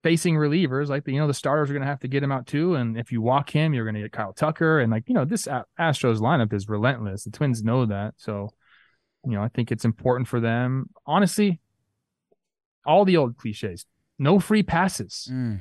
[0.04, 0.88] facing relievers.
[0.88, 2.76] Like the you know the starters are going to have to get him out too,
[2.76, 5.26] and if you walk him, you're going to get Kyle Tucker, and like you know
[5.26, 5.48] this
[5.80, 7.24] Astros lineup is relentless.
[7.24, 8.50] The Twins know that, so
[9.26, 10.90] you know I think it's important for them.
[11.06, 11.60] Honestly,
[12.86, 13.86] all the old cliches,
[14.18, 15.28] no free passes.
[15.32, 15.60] Mm.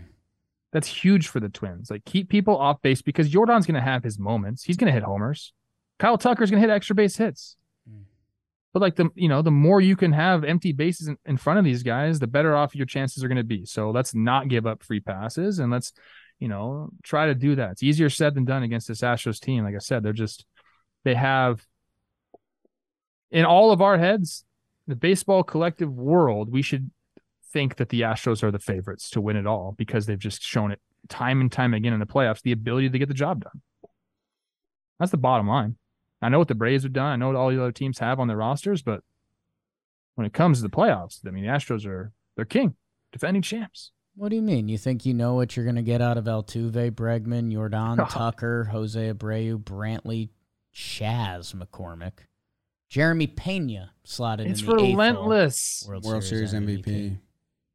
[0.73, 1.91] That's huge for the Twins.
[1.91, 4.65] Like keep people off base because Jordan's going to have his moments.
[4.65, 5.53] He's going to hit homers.
[5.99, 7.57] Kyle Tucker's going to hit extra base hits.
[8.75, 11.59] But like the you know the more you can have empty bases in, in front
[11.59, 13.65] of these guys, the better off your chances are going to be.
[13.65, 15.93] So let's not give up free passes and let's
[16.39, 17.73] you know try to do that.
[17.73, 19.65] It's easier said than done against this Astros team.
[19.65, 20.45] Like I said, they're just
[21.05, 21.67] they have
[23.31, 24.45] in all of our heads,
[24.87, 26.91] the baseball collective world, we should
[27.53, 30.71] think that the Astros are the favorites to win it all because they've just shown
[30.71, 33.63] it time and time again in the playoffs the ability to get the job done.
[34.99, 35.77] That's the bottom line.
[36.21, 37.13] I know what the Braves have done.
[37.13, 39.03] I know what all the other teams have on their rosters, but
[40.17, 42.75] when it comes to the playoffs, I mean, the Astros are they're king,
[43.13, 43.93] defending champs.
[44.17, 44.69] What do you mean?
[44.69, 48.05] You think you know what you're going to get out of Altuve, Bregman, Jordan, Oh.
[48.11, 50.31] Tucker, Jose Abreu, Brantley,
[50.73, 52.13] Chas McCormick,
[52.89, 54.89] Jeremy Pena slotted It's in the eighth hole.
[54.91, 55.85] relentless.
[55.87, 57.19] World, World Series MVP,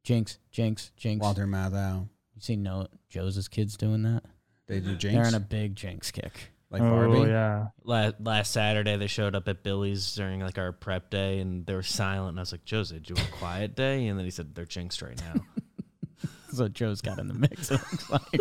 [0.02, 1.22] Jinx, Jinx, Jinx.
[1.22, 2.08] Walter Matthau.
[2.34, 4.22] You see, no Joe's kids doing that.
[4.66, 5.02] They do Jinx.
[5.02, 6.50] They're Jinx in a big Jinx kick.
[6.70, 7.30] Like oh Barbie.
[7.30, 11.64] yeah, last, last Saturday they showed up at Billy's during like our prep day and
[11.66, 14.06] they were silent and I was like, Jose, do you want a quiet day?
[14.06, 15.40] And then he said they're jinxed right now.
[16.52, 17.68] So Joe's got in the mix.
[17.72, 18.40] It looks like.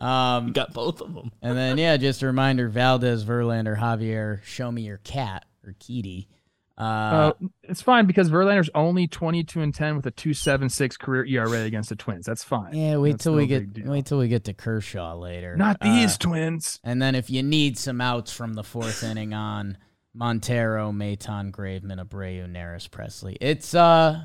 [0.00, 1.32] Um, got both of them.
[1.40, 6.28] And then yeah, just a reminder: Valdez, Verlander, Javier, show me your cat or Kitty.
[6.76, 7.32] Uh, uh,
[7.62, 11.24] it's fine because Verlander's only twenty two and ten with a two seven six career
[11.24, 12.26] ERA against the Twins.
[12.26, 12.74] That's fine.
[12.74, 13.90] yeah, wait That's till no we get deal.
[13.90, 15.56] wait till we get to Kershaw later.
[15.56, 16.80] Not Uh, these Twins.
[16.82, 19.78] and then if you need some outs from the fourth inning on
[20.14, 23.36] Montero, Maton, Graveman, Abreu, Neris, Pressly.
[23.40, 24.24] It's uh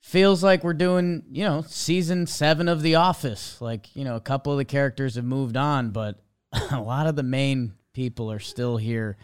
[0.00, 3.60] feels like we're doing, you know, season 7 of The Office.
[3.60, 6.22] Like, you know, a couple of the characters have moved on, but
[6.70, 9.16] a lot of the main people are still here.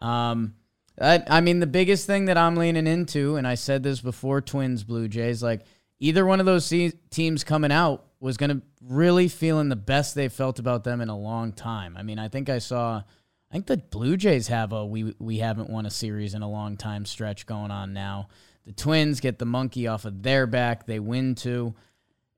[0.00, 0.54] Um
[1.00, 4.40] I, I mean, the biggest thing that I'm leaning into, and I said this before
[4.40, 5.62] Twins, Blue Jays, like
[6.00, 10.14] either one of those se- teams coming out was going to really feeling the best
[10.14, 11.96] they felt about them in a long time.
[11.96, 15.38] I mean, I think I saw, I think the Blue Jays have a we we
[15.38, 18.28] haven't won a series in a long time stretch going on now.
[18.66, 21.74] The Twins get the monkey off of their back, they win two,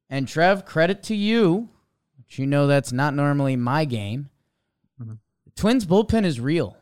[0.08, 1.68] and Trev, credit to you,
[2.16, 4.28] but you know that's not normally my game.
[5.02, 5.18] Mhm.
[5.46, 6.76] The Twins bullpen is real.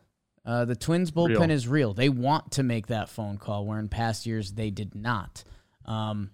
[0.48, 1.50] Uh, the Twins bullpen Real.
[1.50, 1.92] is real.
[1.92, 5.44] They want to make that phone call, where in past years they did not.
[5.84, 6.30] Um,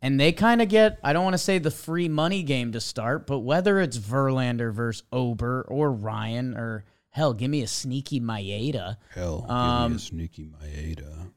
[0.00, 2.80] and they kind of get, I don't want to say the free money game to
[2.80, 8.18] start, but whether it's Verlander versus Ober or Ryan or hell, give me a sneaky
[8.18, 8.96] Maeda.
[9.14, 11.30] Hell, give me Um, a sneaky Maeda.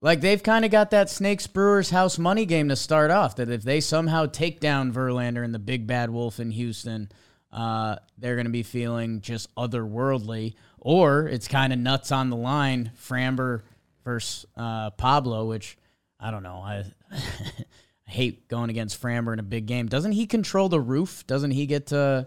[0.00, 3.36] Like they've kind of got that Snakes Brewers house money game to start off.
[3.36, 7.10] That if they somehow take down Verlander and the big bad wolf in Houston,
[7.54, 10.54] uh, they're going to be feeling just otherworldly.
[10.80, 13.62] Or it's kind of nuts on the line, Framber
[14.04, 15.78] versus uh, Pablo, which
[16.20, 16.56] I don't know.
[16.56, 19.86] I, I hate going against Framber in a big game.
[19.86, 21.26] Doesn't he control the roof?
[21.26, 22.26] Doesn't he get to?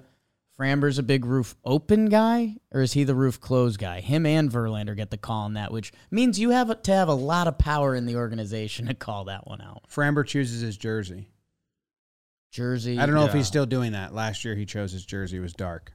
[0.57, 3.99] Framber's a big roof open guy, or is he the roof closed guy?
[3.99, 7.13] Him and Verlander get the call on that, which means you have to have a
[7.13, 9.83] lot of power in the organization to call that one out.
[9.87, 11.29] Framber chooses his jersey.
[12.51, 12.97] Jersey.
[12.99, 14.13] I don't know if he's still doing that.
[14.13, 15.93] Last year he chose his jersey was dark.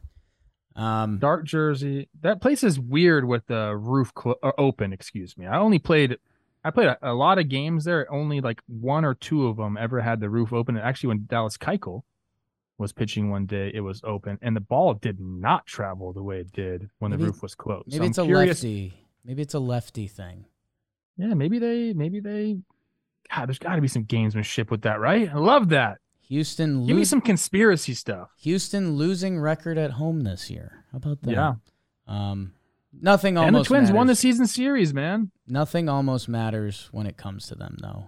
[0.75, 2.09] Um, Dark jersey.
[2.23, 4.93] That place is weird with the roof clo- or open.
[4.93, 5.47] Excuse me.
[5.47, 6.17] I only played.
[6.65, 8.11] I played a, a lot of games there.
[8.11, 10.77] Only like one or two of them ever had the roof open.
[10.77, 12.05] And actually, when Dallas Keuchel
[12.79, 16.41] was pitching one day, it was open, and the ball did not travel the way
[16.41, 17.89] it did when Maybe- the roof was closed.
[17.89, 18.63] maybe So it's I'm a curious.
[18.63, 18.95] lefty.
[19.27, 20.47] Maybe it's a lefty thing.
[21.19, 21.93] Yeah, maybe they.
[21.93, 22.59] Maybe they.
[23.31, 25.29] God, there's got to be some gamesmanship with that, right?
[25.29, 25.99] I love that.
[26.29, 28.31] Houston Give me some conspiracy stuff.
[28.41, 30.85] Houston losing record at home this year.
[30.93, 31.31] How about that?
[31.31, 31.55] Yeah.
[32.07, 32.53] Um,
[32.93, 33.47] nothing almost.
[33.49, 34.19] and the almost Twins won the matters.
[34.21, 35.31] season series, man.
[35.47, 38.07] Nothing almost matters when it comes to them, though,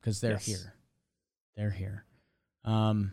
[0.00, 0.46] because they're Yes.
[0.46, 0.74] here.
[1.56, 2.04] They're here.
[2.64, 3.12] Um,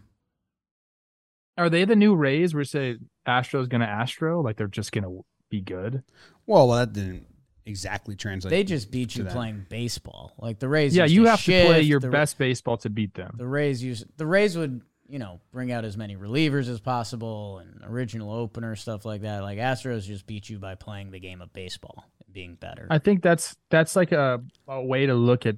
[1.57, 2.53] Are they the new Rays?
[2.53, 6.03] Where you say Astro's gonna Astro, like they're just gonna be good?
[6.45, 7.25] Well, well, that didn't
[7.67, 8.49] exactly translate.
[8.49, 9.33] they just beat you them.
[9.33, 10.33] playing baseball.
[10.39, 10.95] Like the Rays.
[10.95, 13.35] yeah, used you to have to play your the, best baseball to beat them.
[13.37, 17.59] The Rays use the Rays would you know bring out as many relievers as possible
[17.59, 19.43] and original opener stuff like that.
[19.43, 22.87] Like Astros just beat you by playing the game of baseball and being better.
[22.89, 25.57] I think that's that's like a, a way to look at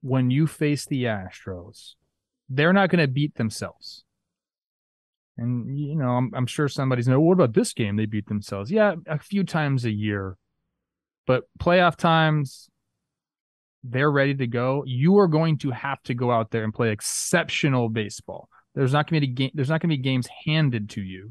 [0.00, 1.94] when you face the Astros,
[2.48, 4.04] they're not going to beat themselves.
[5.36, 7.20] And you know, I'm, I'm sure somebody's know.
[7.20, 7.96] What about this game?
[7.96, 8.70] They beat themselves.
[8.70, 10.36] Yeah, a few times a year,
[11.28, 12.70] but playoff times,
[13.84, 14.82] they're ready to go.
[14.86, 18.48] You are going to have to go out there and play exceptional baseball.
[18.74, 19.50] There's not going to be game.
[19.52, 21.30] There's not going to be games handed to you,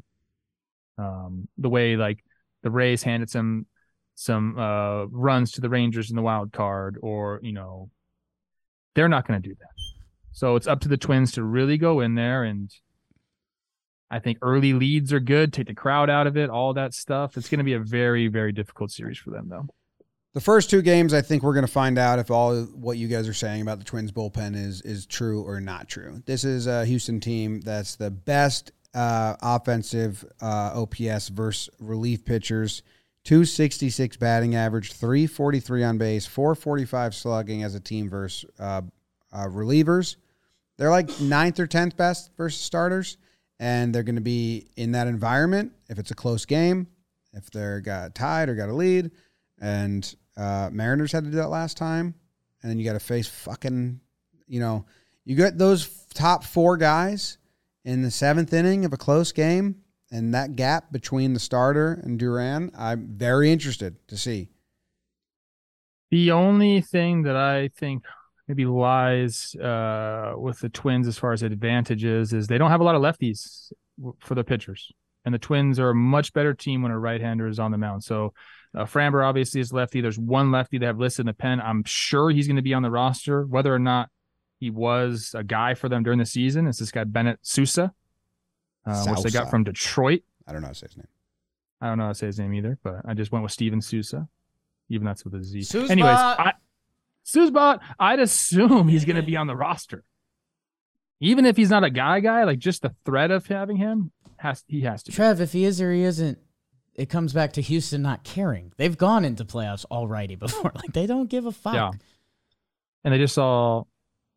[0.98, 2.24] um, the way like
[2.62, 3.66] the Rays handed some
[4.14, 7.90] some uh, runs to the Rangers in the wild card, or you know,
[8.94, 9.68] they're not going to do that.
[10.30, 12.70] So it's up to the Twins to really go in there, and
[14.12, 15.52] I think early leads are good.
[15.52, 17.36] Take the crowd out of it, all that stuff.
[17.36, 19.66] It's going to be a very, very difficult series for them, though.
[20.38, 23.08] The first two games, I think we're going to find out if all what you
[23.08, 26.22] guys are saying about the Twins bullpen is is true or not true.
[26.26, 32.84] This is a Houston team that's the best uh, offensive uh, OPS versus relief pitchers.
[33.24, 38.82] 266 batting average, 343 on base, 445 slugging as a team versus uh,
[39.32, 40.14] uh, relievers.
[40.76, 43.16] They're like ninth or 10th best versus starters,
[43.58, 46.86] and they're going to be in that environment if it's a close game,
[47.32, 49.10] if they're got tied or got a lead.
[49.60, 52.14] And uh, Mariners had to do that last time.
[52.62, 54.00] And then you got to face fucking,
[54.46, 54.84] you know,
[55.24, 57.38] you get those top four guys
[57.84, 59.76] in the seventh inning of a close game,
[60.10, 64.48] and that gap between the starter and Duran, I'm very interested to see.
[66.10, 68.04] The only thing that I think
[68.48, 72.84] maybe lies uh, with the Twins as far as advantages is they don't have a
[72.84, 73.70] lot of lefties
[74.18, 74.90] for their pitchers,
[75.24, 78.02] and the Twins are a much better team when a right-hander is on the mound.
[78.02, 78.32] So
[78.74, 80.00] uh, Framber obviously is lefty.
[80.00, 81.60] There's one lefty they have listed in the pen.
[81.60, 84.10] I'm sure he's going to be on the roster, whether or not
[84.60, 86.66] he was a guy for them during the season.
[86.66, 87.94] It's this guy Bennett Sousa,
[88.86, 90.22] uh, which they got from Detroit.
[90.46, 91.08] I don't know how to say his name.
[91.80, 93.80] I don't know how to say his name either, but I just went with Steven
[93.80, 94.28] Souza,
[94.88, 95.60] even that's with a Z.
[95.60, 95.90] Sousbot.
[95.90, 96.52] Anyways, I,
[97.24, 100.04] Sousbot, I'd assume he's going to be on the roster,
[101.20, 102.44] even if he's not a guy guy.
[102.44, 105.10] Like just the threat of having him has he has to.
[105.10, 105.16] Be.
[105.16, 106.38] Trev, if he is or he isn't,
[106.98, 108.72] it comes back to Houston not caring.
[108.76, 110.72] They've gone into playoffs already before.
[110.78, 111.74] Like they don't give a fuck.
[111.74, 111.90] Yeah.
[113.04, 113.84] And I just saw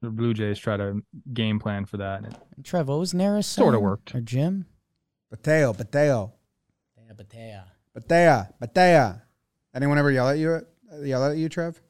[0.02, 1.02] the Blue Jays try to
[1.34, 2.24] game plan for that.
[2.24, 4.14] And And Trev, what was Neris Sorta worked.
[4.16, 4.66] Or Jim?
[5.34, 6.32] Bateo, Bateo,
[6.98, 7.64] Yeah, but yeah.
[7.98, 9.22] Batea, Batea.
[9.74, 10.54] Anyone ever yell at you?
[10.54, 10.66] At
[11.04, 11.82] yell at you, Trev?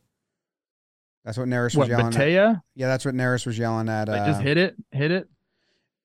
[1.25, 2.13] That's what Neris was what yelling at.
[2.13, 2.61] Batea?
[2.75, 4.07] Yeah, that's what Neris was yelling at.
[4.07, 5.29] Like uh, just hit it, hit it.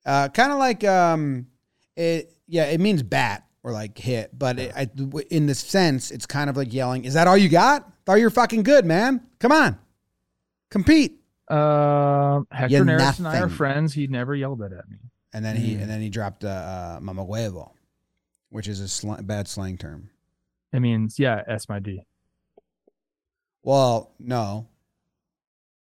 [0.04, 1.46] Uh, kind of like um,
[1.94, 2.32] it.
[2.48, 4.88] Yeah, it means bat or like hit, but it, I,
[5.28, 7.04] in the sense, it's kind of like yelling.
[7.04, 7.90] Is that all you got?
[8.06, 9.26] Thought you're fucking good, man.
[9.40, 9.76] Come on,
[10.70, 11.20] compete.
[11.48, 13.92] Uh, Hector Yeah, Neris and I are friends.
[13.92, 14.98] He never yelled it at me.
[15.32, 15.82] And then he Mm.
[15.82, 17.72] and then he dropped uh, uh, mama huevo,
[18.50, 20.10] which is a sl- bad slang term.
[20.72, 22.06] It means yeah, S my D.
[23.64, 24.68] Well, no,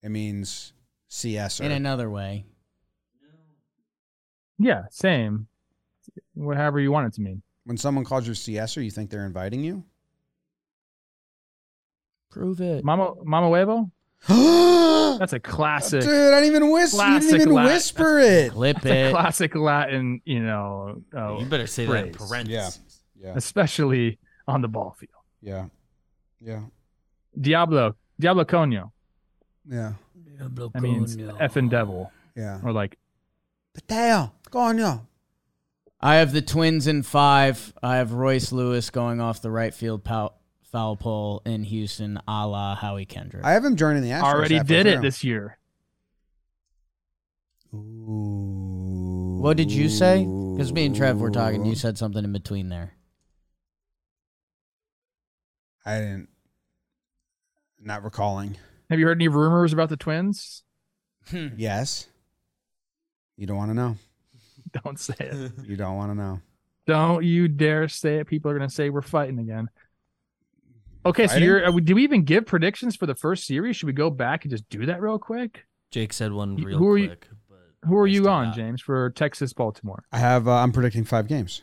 [0.04, 0.72] it means
[1.08, 2.46] CS In another way.
[4.58, 5.48] Yeah, same.
[6.34, 7.42] Whatever you want it to mean.
[7.64, 9.84] When someone calls you CSer, you think they're inviting you.
[12.30, 12.84] Prove it.
[12.84, 13.90] Mama Mama Huevo?
[15.18, 17.04] That's a classic Dude, I didn't even whisper.
[17.04, 17.72] You didn't even Latin.
[17.72, 18.52] whisper it.
[18.52, 19.10] Clip That's a it.
[19.10, 22.28] classic Latin, you know, uh, you better say that in phrase.
[22.28, 23.02] parentheses.
[23.20, 25.10] Yeah, especially on the ball field.
[25.40, 25.66] yeah,
[26.40, 26.62] yeah,
[27.38, 28.90] Diablo, Diablo Coño.
[29.68, 29.92] yeah,
[30.38, 32.60] That means effing devil, yeah.
[32.64, 32.98] or like
[33.76, 35.06] Pateo, coño.
[36.02, 37.72] I have the Twins in five.
[37.82, 40.34] I have Royce Lewis going off the right field pow-
[40.64, 43.44] foul pole in Houston, a la Howie Kendrick.
[43.44, 44.22] I have him joining the Astros.
[44.22, 45.02] already halfway did it through.
[45.02, 45.58] this year.
[47.74, 49.38] Ooh.
[49.40, 50.24] What did you say?
[50.24, 51.64] Because me and Trev were talking.
[51.64, 52.92] You said something in between there.
[55.84, 56.28] I didn't.
[57.80, 58.56] Not recalling.
[58.90, 60.62] Have you heard any rumors about the Twins?
[61.30, 61.48] Hmm.
[61.56, 62.06] Yes.
[63.36, 63.96] You don't want to know.
[64.84, 65.52] Don't say it.
[65.64, 66.40] You don't want to know.
[66.86, 68.26] Don't you dare say it.
[68.26, 69.68] People are going to say we're fighting again.
[71.04, 71.66] Okay, so you're.
[71.66, 73.76] Uh, do we even give predictions for the first series?
[73.76, 75.64] Should we go back and just do that real quick?
[75.90, 77.28] Jake said one real who are you- quick.
[77.50, 80.04] but Who are you on, got- James, for Texas Baltimore?
[80.12, 80.46] I have.
[80.48, 81.62] Uh, I'm predicting five games.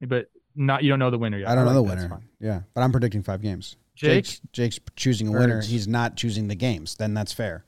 [0.00, 1.48] But not you don't know the winner yet.
[1.48, 2.08] I don't know the that's winner.
[2.16, 2.28] fine.
[2.40, 3.76] Yeah, but I'm predicting five games.
[3.94, 5.56] Jake, Jake's, Jake's choosing a winner.
[5.56, 5.68] Birds.
[5.68, 6.96] He's not choosing the games.
[6.96, 7.64] Then that's fair.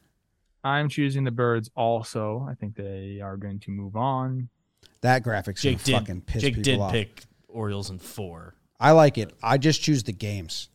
[0.65, 1.71] I'm choosing the Birds.
[1.77, 4.49] Also, I think they are going to move on.
[5.03, 5.93] That graphics Jake gonna did.
[5.99, 6.93] fucking piss Jake people did off.
[6.93, 8.55] pick Orioles in four.
[8.81, 9.35] I like it.
[9.43, 10.71] I just choose the games.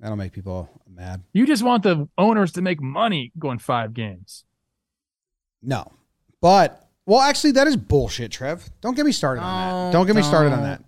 [0.00, 1.22] That'll make people mad.
[1.32, 4.44] You just want the owners to make money going five games.
[5.62, 5.92] No,
[6.40, 8.68] but well, actually, that is bullshit, Trev.
[8.80, 9.70] Don't get me started on that.
[9.70, 10.82] Don't- Don't get me started on that.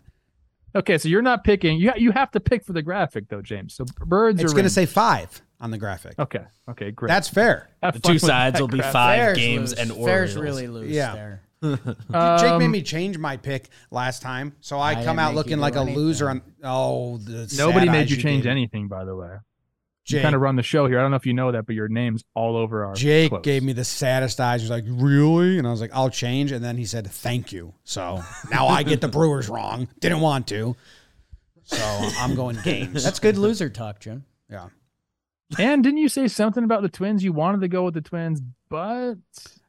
[0.74, 1.78] Okay, so you're not picking.
[1.78, 3.74] You you have to pick for the graphic though, James.
[3.74, 6.18] So Birds It's are going to say five on the graphic.
[6.18, 7.08] Okay, okay, great.
[7.08, 7.68] That's fair.
[7.82, 8.92] Have The two sides will be crap.
[8.92, 9.78] five Fair's games loose.
[9.80, 10.56] and Fair's Orioles.
[10.56, 11.14] really loose Yeah.
[11.14, 11.42] there.
[11.62, 11.78] Jake
[12.14, 15.74] made Um, me change my pick last time, so I, I come out looking like
[15.74, 15.96] a anything.
[15.96, 16.30] loser.
[16.30, 19.30] On oh, the Nobody sad made eyes you change gave anything, by the way.
[20.08, 20.98] You Jake, kind of run the show here.
[20.98, 22.94] I don't know if you know that, but your name's all over our.
[22.94, 23.44] Jake quotes.
[23.44, 24.62] gave me the saddest eyes.
[24.62, 27.52] He was like, "Really?" And I was like, "I'll change." And then he said, "Thank
[27.52, 29.88] you." So now I get the Brewers wrong.
[30.00, 30.76] Didn't want to.
[31.64, 31.76] So
[32.18, 33.04] I'm going games.
[33.04, 34.24] That's good loser talk, Jim.
[34.50, 34.68] yeah.
[35.58, 37.24] And didn't you say something about the Twins?
[37.24, 39.14] You wanted to go with the Twins, but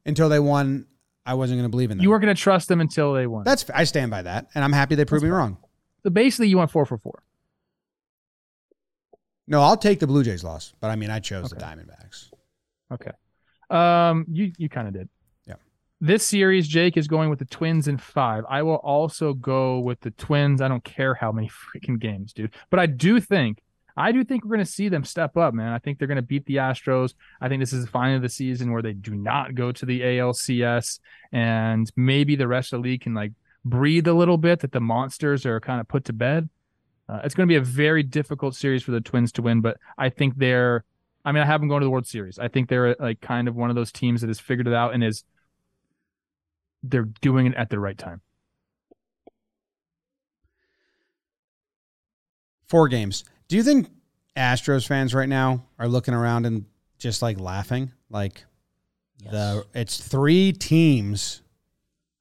[0.05, 0.85] Until they won,
[1.25, 2.03] I wasn't going to believe in them.
[2.03, 3.43] you weren't going to trust them until they won.
[3.43, 5.57] That's I stand by that, and I'm happy they proved me wrong.
[6.03, 7.23] so basically, you went four for four.
[9.49, 11.65] No, I'll take the Blue Jays loss, but I mean, I chose the Okay.
[11.65, 12.29] Diamondbacks.
[12.91, 13.11] Okay.
[13.71, 15.09] Um, you you kind of did.
[15.47, 15.55] Yeah.
[15.99, 18.43] This series, Jake is going with the Twins in five.
[18.47, 20.61] I will also go with the Twins.
[20.61, 22.53] I don't care how many freaking games, dude.
[22.69, 23.61] But I do think,
[23.97, 25.73] I do think we're going to see them step up, man.
[25.73, 27.15] I think they're going to beat the Astros.
[27.41, 30.99] I think this is finally the season where they do not go to the ALCS,
[31.31, 33.31] and maybe the rest of the league can like
[33.65, 34.59] breathe a little bit.
[34.59, 36.49] That the monsters are kind of put to bed.
[37.09, 39.77] Uh, it's going to be a very difficult series for the Twins to win, but
[39.97, 40.83] I think they're.
[41.25, 42.37] I mean, I have them going to the World Series.
[42.39, 44.93] I think they're like kind of one of those teams that has figured it out
[44.93, 45.23] and is.
[46.83, 48.21] They're doing it at the right time.
[52.67, 53.25] Four games.
[53.47, 53.89] Do you think
[54.37, 56.65] Astros fans right now are looking around and
[56.99, 57.91] just like laughing?
[58.09, 58.45] Like
[59.21, 59.31] Yes.
[59.33, 61.41] the it's three teams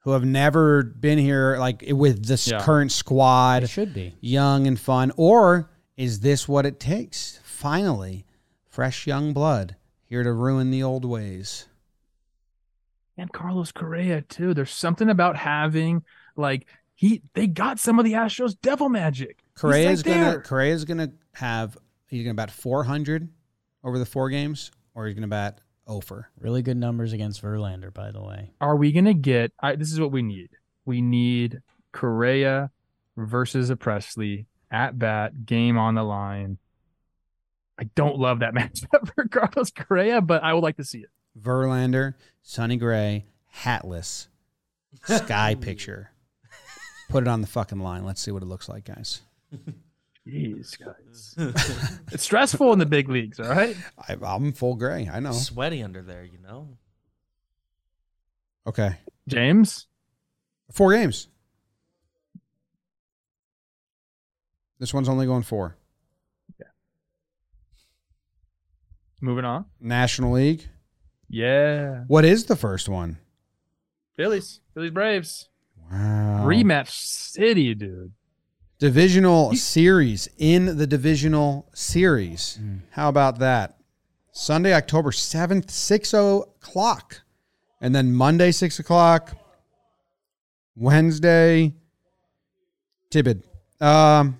[0.08, 2.62] who have never been here like with this Yeah.
[2.62, 4.14] current it squad, should be.
[4.22, 7.38] young and fun, or is this what it takes?
[7.42, 8.24] Finally,
[8.70, 11.66] fresh young blood here to ruin the old ways.
[13.18, 14.54] And Carlos Correa too.
[14.54, 16.04] There's something about having
[16.36, 19.42] like he they got some of the Astros devil magic.
[19.42, 20.40] He's Correa's right gonna there.
[20.40, 23.28] Correa's gonna have he's gonna bat four hundred
[23.84, 26.30] over the four games, or he's gonna bat over.
[26.38, 28.52] Really good numbers against Verlander, by the way.
[28.60, 29.52] Are we gonna get?
[29.60, 30.50] I, this is what we need.
[30.84, 31.62] We need
[31.92, 32.70] Correa
[33.16, 36.58] versus a Pressly at bat, game on the line.
[37.78, 41.10] I don't love that matchup for Carlos Correa, but I would like to see it.
[41.40, 44.28] Verlander, Sonny Gray, hatless,
[45.04, 46.12] sky picture.
[47.08, 48.04] Put it on the fucking line.
[48.04, 49.22] Let's see what it looks like, guys.
[50.28, 51.34] Jeez, guys,
[52.12, 53.40] it's stressful in the big leagues.
[53.40, 53.74] All right.
[54.08, 55.08] I, I'm full gray.
[55.10, 55.32] I know.
[55.32, 56.76] Sweaty under there, you know.
[58.66, 59.86] Okay, James,
[60.72, 61.28] four games.
[64.78, 65.76] This one's only going four.
[69.20, 69.64] moving on.
[69.80, 70.68] National League.
[71.28, 73.18] Yeah, What is the first one?
[74.16, 75.48] Phillies, Phillies, Braves
[75.90, 76.44] Wow.
[76.46, 78.12] rematch city, dude.
[78.78, 82.58] Divisional series in the divisional series.
[82.90, 83.76] How about that?
[84.30, 87.22] Sunday, October 7th, 6 o'clock.
[87.80, 89.36] And then Monday, 6 o'clock.
[90.76, 91.74] Wednesday,
[93.10, 93.42] Tibid.
[93.80, 94.38] Um,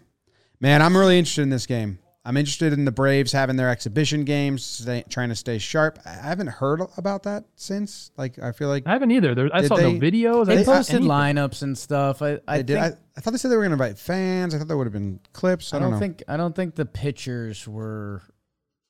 [0.61, 1.99] man, I'm really interested in this game.
[2.29, 5.99] I'm interested in the Braves having their exhibition games, stay, trying to stay sharp.
[6.05, 8.11] I haven't heard about that since.
[8.19, 9.35] Like, I feel like I haven't either.
[9.35, 10.45] There, I saw they- no videos.
[10.45, 12.21] They didn't posted lineups and stuff.
[12.21, 12.81] I, I they did.
[12.83, 14.55] think, I, I thought they said they were going to invite fans.
[14.55, 15.73] I thought there would have been clips.
[15.73, 15.99] I, I don't know.
[15.99, 18.21] think I don't think the pitchers were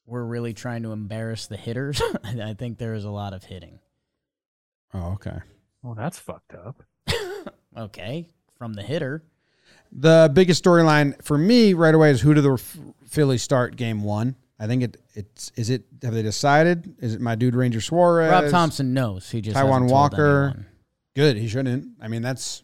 [0.05, 2.03] were really trying to embarrass the hitters.
[2.25, 3.79] I think there was a lot of hitting.
[4.93, 5.39] Oh, okay.
[5.85, 6.83] Oh, that's fucked up.
[7.77, 9.23] Okay, from the hitter.
[9.93, 12.57] The biggest storyline for me right away is who do the
[13.07, 14.37] Phillies start game one?
[14.61, 16.97] I think it it's is it have they decided?
[16.99, 18.31] Is it my dude Ranger Suarez?
[18.31, 19.31] Rob Thomson knows.
[19.31, 20.67] He just Taijuan Walker.
[21.15, 21.37] Good.
[21.37, 21.89] He shouldn't.
[22.01, 22.63] I mean, that's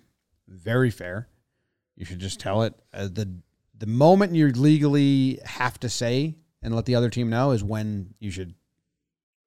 [0.48, 1.28] very fair.
[1.96, 2.74] You should just tell it.
[2.92, 3.28] Uh, the
[3.78, 8.14] The moment you legally have to say and let the other team know is when
[8.18, 8.54] you should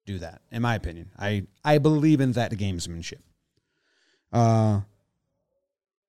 [0.06, 0.40] do that.
[0.50, 3.20] In my opinion, I I believe in that gamesmanship.
[4.32, 4.80] Uh.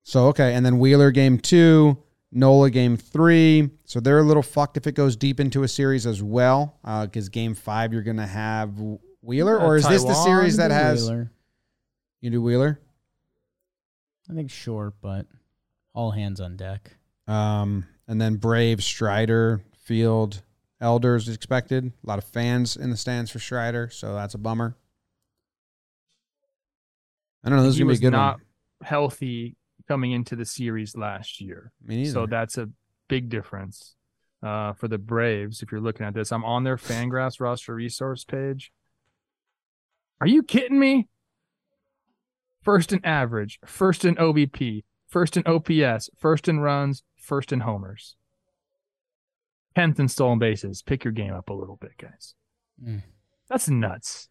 [0.10, 1.96] So okay, and then Wheeler game two,
[2.32, 3.70] Nola game three.
[3.86, 7.30] So they're a little fucked if it goes deep into a series as well, because
[7.30, 8.74] game five you're gonna have
[9.22, 11.32] Wheeler, Uh, or is this the series that has Wheeler.
[12.22, 12.80] you do Wheeler?
[14.32, 15.28] I think short, but
[15.94, 16.98] all hands on deck.
[17.28, 20.42] Um, and then Brave, Strider, Fried,
[20.82, 21.86] Elders is expected.
[21.86, 24.76] A lot of fans in the stands for Strider, so that's a bummer.
[27.44, 27.64] I don't know.
[27.64, 28.44] This is gonna be a was good not one.
[28.82, 29.56] healthy
[29.90, 31.72] coming into the series last year.
[32.14, 32.70] So that's a
[33.08, 33.96] big difference
[34.44, 35.62] uh, for the Braves.
[35.64, 38.72] If you're looking at this, I'm on their Fangraphs roster resource page.
[40.22, 41.08] Are you kidding me?
[42.62, 48.16] First in average, first in OBP, first in OPS, first in runs, first in homers.
[49.76, 50.82] Tenth in stolen bases.
[50.84, 52.36] Pick your game up a little bit, guys.
[52.84, 53.02] Mm.
[53.50, 54.28] That's nuts.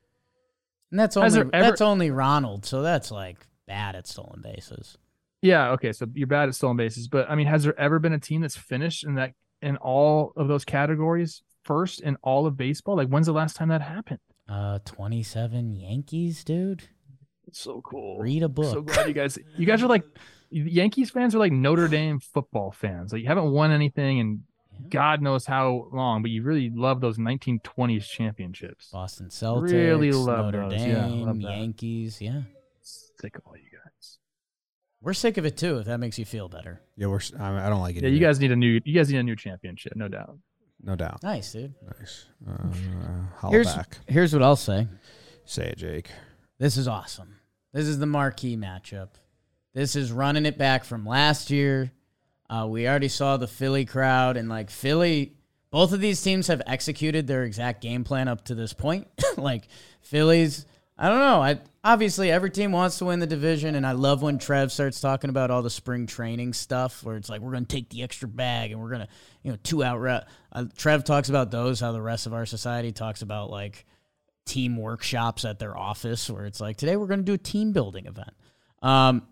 [0.92, 4.98] And that's only ever- that's only Ronald, so that's like bad at stolen bases.
[5.42, 8.12] Yeah, okay, so you're bad at stolen bases, but I mean, has there ever been
[8.12, 9.32] a team that's finished in that
[9.62, 12.96] in all of those categories first in all of baseball?
[12.96, 14.18] Like, when's the last time that happened?
[14.48, 16.84] Uh, twenty-seven Yankees, dude.
[17.52, 18.18] So cool.
[18.18, 18.72] Read a book.
[18.72, 19.38] So glad you guys.
[19.56, 20.04] You guys are like
[20.50, 23.12] Yankees fans are like Notre Dame football fans.
[23.12, 24.88] Like you haven't won anything in Yeah.
[24.90, 28.90] God knows how long, but you really love those 1920s championships.
[28.92, 30.80] Boston Celtics, Really love Notre those.
[30.80, 31.40] Yeah, Dame, love.
[31.40, 32.20] Yankees.
[32.20, 32.42] Yeah,
[32.82, 33.77] Sick of all you guys.
[35.00, 35.78] We're sick of it too.
[35.78, 36.80] If that makes you feel better.
[36.96, 37.20] yeah, we're.
[37.38, 38.02] I don't like it.
[38.02, 38.80] Yeah, you guys need a new.
[38.84, 40.36] You guys need a new championship, no doubt.
[40.82, 41.22] no doubt.
[41.22, 41.74] Nice, dude.
[41.98, 42.26] Nice.
[42.48, 42.68] Uh,
[43.36, 43.98] holla Here's back.
[44.06, 44.86] here's what I'll say.
[45.44, 46.10] Say it, Jake.
[46.58, 47.36] This is awesome.
[47.72, 49.10] This is the marquee matchup.
[49.74, 51.92] This is running it back from last year.
[52.50, 55.34] Uh, we already saw the Philly crowd, and like Philly,
[55.70, 59.06] both of these teams have executed their exact game plan up to this point.
[59.36, 59.68] like
[60.00, 60.64] Phillies,
[60.98, 61.40] I don't know.
[61.40, 65.00] I obviously every team wants to win the division, and I love when Trev starts
[65.00, 68.02] talking about all the spring training stuff, where it's like we're going to take the
[68.02, 69.08] extra bag and we're going to,
[69.42, 70.00] you know, two out.
[70.00, 71.78] Re- uh, Trev talks about those.
[71.78, 73.86] How the rest of our society talks about like
[74.44, 77.72] team workshops at their office where it's like today we're going to do a team
[77.72, 78.32] building event.
[78.82, 79.22] Um,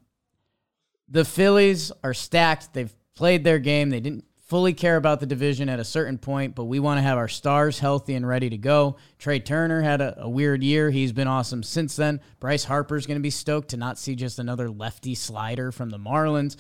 [1.09, 2.75] the Phillies are stacked.
[2.75, 3.91] They've played their game.
[3.91, 7.03] They didn't fully care about the division at a certain point, but we want to
[7.03, 8.97] have our stars healthy and ready to go.
[9.19, 10.91] Trey Turner had a, a weird year.
[10.91, 12.21] He's been awesome since then.
[12.39, 15.99] Bryce Harper's going to be stoked to not see just another lefty slider from the
[15.99, 16.57] Marlins.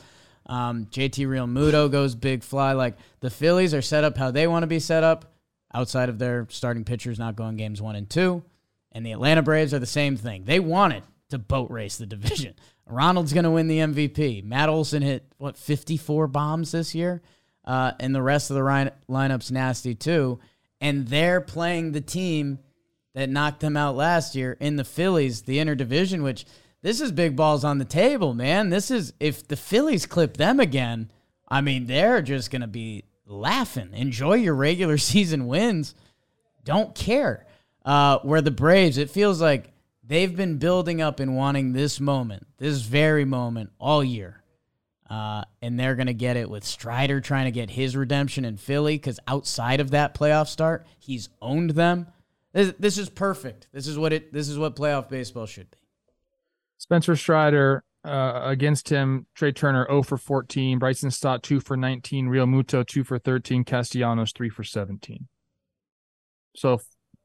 [0.46, 2.72] Um, JT Realmuto goes big fly.
[2.72, 5.32] Like the Phillies are set up how they want to be set up
[5.72, 8.42] outside of their starting pitchers not going games one and two.
[8.90, 10.44] And the Atlanta Braves are the same thing.
[10.44, 12.54] They wanted to boat race the division.
[12.88, 14.44] Ronald's going to win the MVP.
[14.44, 17.20] Matt Olson hit, what, 54 bombs this year?
[17.66, 20.38] Uh, and the rest of the line- lineup's nasty too.
[20.80, 22.60] And they're playing the team
[23.14, 26.44] that knocked them out last year in the Phillies, the interdivision, which
[26.82, 28.68] this is big balls on the table, man.
[28.68, 31.10] This is, if the Phillies clip them again,
[31.48, 33.90] I mean, they're just going to be laughing.
[33.92, 35.94] Enjoy your regular season wins.
[36.64, 37.46] Don't care.
[37.84, 39.72] Uh, where the Braves, it feels like
[40.04, 44.42] they've been building up and wanting this moment, this very moment all year.
[45.08, 48.56] Uh, and they're going to get it with Strider trying to get his redemption in
[48.56, 52.08] Philly because outside of that playoff start, he's owned them.
[52.52, 53.68] This, this is perfect.
[53.72, 54.32] This is what it.
[54.32, 55.78] This is what playoff baseball should be.
[56.78, 59.26] Spencer Strider uh, against him.
[59.34, 60.78] Trey Turner 0 for 14.
[60.78, 62.28] Bryson Stott 2 for 19.
[62.28, 63.64] Realmuto 2 for 13.
[63.64, 65.28] Castellanos 3 for 17.
[66.54, 66.80] So if,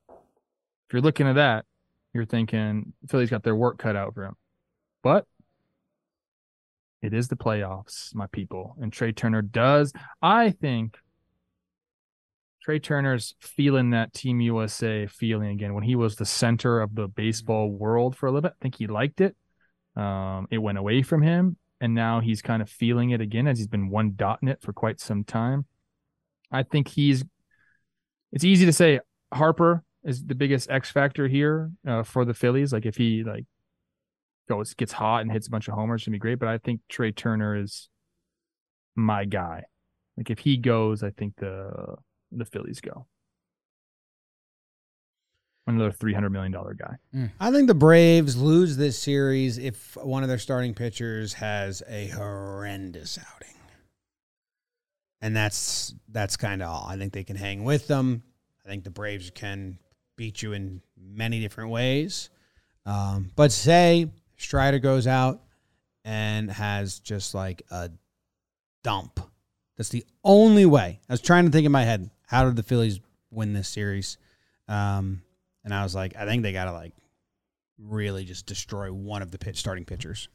[0.10, 1.66] if you're looking at that,
[2.14, 4.36] you're thinking Philly's got their work cut out for him.
[5.02, 5.26] But
[7.02, 8.76] it is the playoffs, my people.
[8.80, 9.92] And Trey Turner does.
[10.22, 10.98] I think
[12.62, 17.08] Trey Turner's feeling that Team USA feeling again when he was the center of the
[17.08, 18.54] baseball world for a little bit.
[18.60, 19.36] I think he liked it.
[19.96, 23.58] Um, it went away from him, and now he's kind of feeling it again as
[23.58, 25.66] he's been one dot in it for quite some time.
[26.52, 27.24] I think he's.
[28.32, 29.00] It's easy to say
[29.34, 32.72] Harper is the biggest X factor here uh, for the Phillies.
[32.72, 33.46] Like if he like
[34.48, 36.40] goes gets hot and hits a bunch of homers, it's gonna be great.
[36.40, 37.90] But I think Trey Turner is
[38.96, 39.64] my guy.
[40.18, 41.96] Like if he goes, I think the
[42.32, 43.06] the Phillies go.
[45.68, 46.98] Another three hundred million dollar guy.
[47.40, 52.08] I think the Braves lose this series if one of their starting pitchers has a
[52.08, 53.56] horrendous outing.
[55.22, 56.86] And that's that's kind of all.
[56.88, 58.24] I think they can hang with them.
[58.66, 59.78] I think the Braves can
[60.18, 62.30] beat you in many different ways.
[62.86, 64.10] Um, but say
[64.42, 65.42] Strider goes out
[66.04, 67.92] and has just like a
[68.84, 69.20] dump.
[69.78, 71.00] That's the only way.
[71.10, 74.18] I was trying to think in my head, how did the Phillies win this series?
[74.68, 75.22] Um,
[75.64, 76.94] and I was like, I think they got to like
[77.78, 80.28] really just destroy one of the pitch starting pitchers.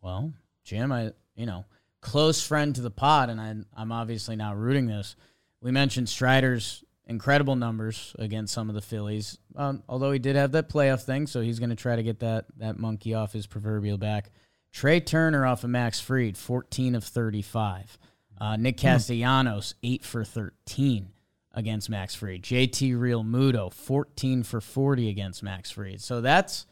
[0.00, 0.32] Well,
[0.64, 1.64] Jim, I you know
[2.00, 5.16] close friend to the pod, and I, I'm obviously not rooting this.
[5.60, 10.52] We mentioned Strider's incredible numbers against some of the Phillies, um, although he did have
[10.52, 13.46] that playoff thing, so he's going to try to get that that monkey off his
[13.46, 14.30] proverbial back.
[14.72, 17.96] Trey Turner off of Max Fried, 14 of 35.
[18.40, 21.10] Uh, Nick Castellanos, 8 for 13
[21.52, 22.42] against Max Fried.
[22.42, 26.00] JT Realmuto, 14 for 40 against Max Fried.
[26.00, 26.66] So that's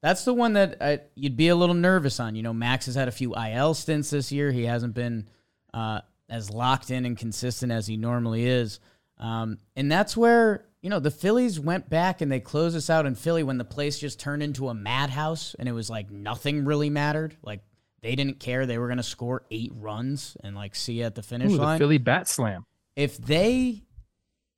[0.00, 2.36] that's the one that I, you'd be a little nervous on.
[2.36, 4.52] You know, Max has had a few IL stints this year.
[4.52, 5.26] He hasn't been
[5.74, 8.78] uh, as locked in and consistent as he normally is.
[9.18, 13.06] Um, and that's where, you know, the Phillies went back and they closed us out
[13.06, 16.64] in Philly when the place just turned into a madhouse and it was like nothing
[16.64, 17.36] really mattered.
[17.42, 17.60] Like
[18.00, 18.64] they didn't care.
[18.64, 21.56] They were going to score eight runs and like see you at the finish Ooh,
[21.56, 21.78] line.
[21.78, 22.64] the Philly bat slam.
[22.94, 23.82] if they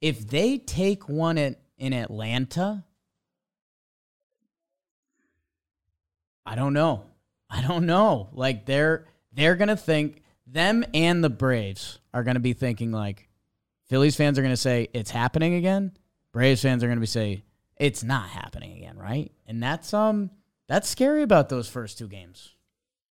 [0.00, 2.84] if they take one at, in Atlanta,
[6.44, 7.04] I don't know.
[7.48, 8.28] I don't know.
[8.32, 13.29] Like they're they're gonna think them and the Braves are gonna be thinking like
[13.90, 15.90] Phillies fans are gonna say it's happening again.
[16.32, 17.42] Braves fans are gonna be say
[17.76, 19.32] it's not happening again, right?
[19.48, 20.30] And that's um
[20.68, 22.54] that's scary about those first two games.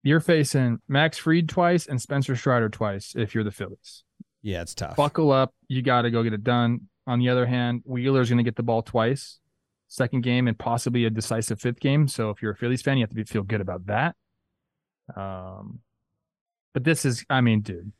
[0.02, 4.04] You're facing Max Fried twice and Spencer Strider twice if you're the Phillies.
[4.42, 4.96] Yeah, it's tough.
[4.96, 5.54] Buckle up.
[5.66, 6.88] You got to go get it done.
[7.06, 9.40] On the other hand, Wheeler's going to get the ball twice,
[9.88, 12.06] second game, and possibly a decisive fifth game.
[12.06, 14.14] So if you're a Phillies fan, you have to be, feel good about that.
[15.16, 15.80] Um,
[16.74, 17.92] but this is, I mean, dude,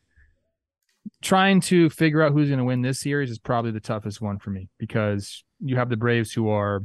[1.22, 4.38] trying to figure out who's going to win this series is probably the toughest one
[4.38, 6.84] for me because you have the Braves who are,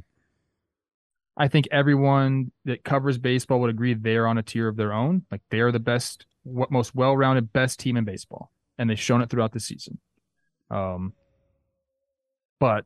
[1.38, 5.26] I think everyone that covers baseball would agree they're on a tier of their own.
[5.32, 9.22] Like they are the best, what most well-rounded, best team in baseball, and they've shown
[9.22, 10.00] it throughout the season.
[10.70, 11.14] Um,
[12.60, 12.86] but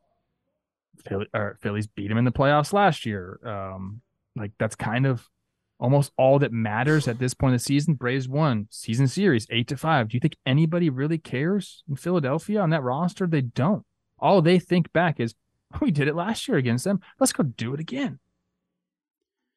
[1.08, 1.28] Philly,
[1.62, 3.40] Phillies beat them in the playoffs last year.
[3.46, 4.02] Um,
[4.36, 5.28] like that's kind of
[5.80, 7.96] almost all that matters at this point in the season.
[7.96, 10.10] Braves won season series eight to five.
[10.10, 13.28] Do you think anybody really cares in Philadelphia on that roster?
[13.28, 13.84] They don't.
[14.20, 15.36] All they think back is
[15.82, 17.02] we did it last year against them.
[17.20, 18.20] Let's go do it again.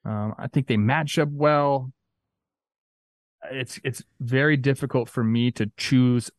[0.04, 1.92] Um, I think they match up well.
[3.50, 6.30] It's it's very difficult for me to choose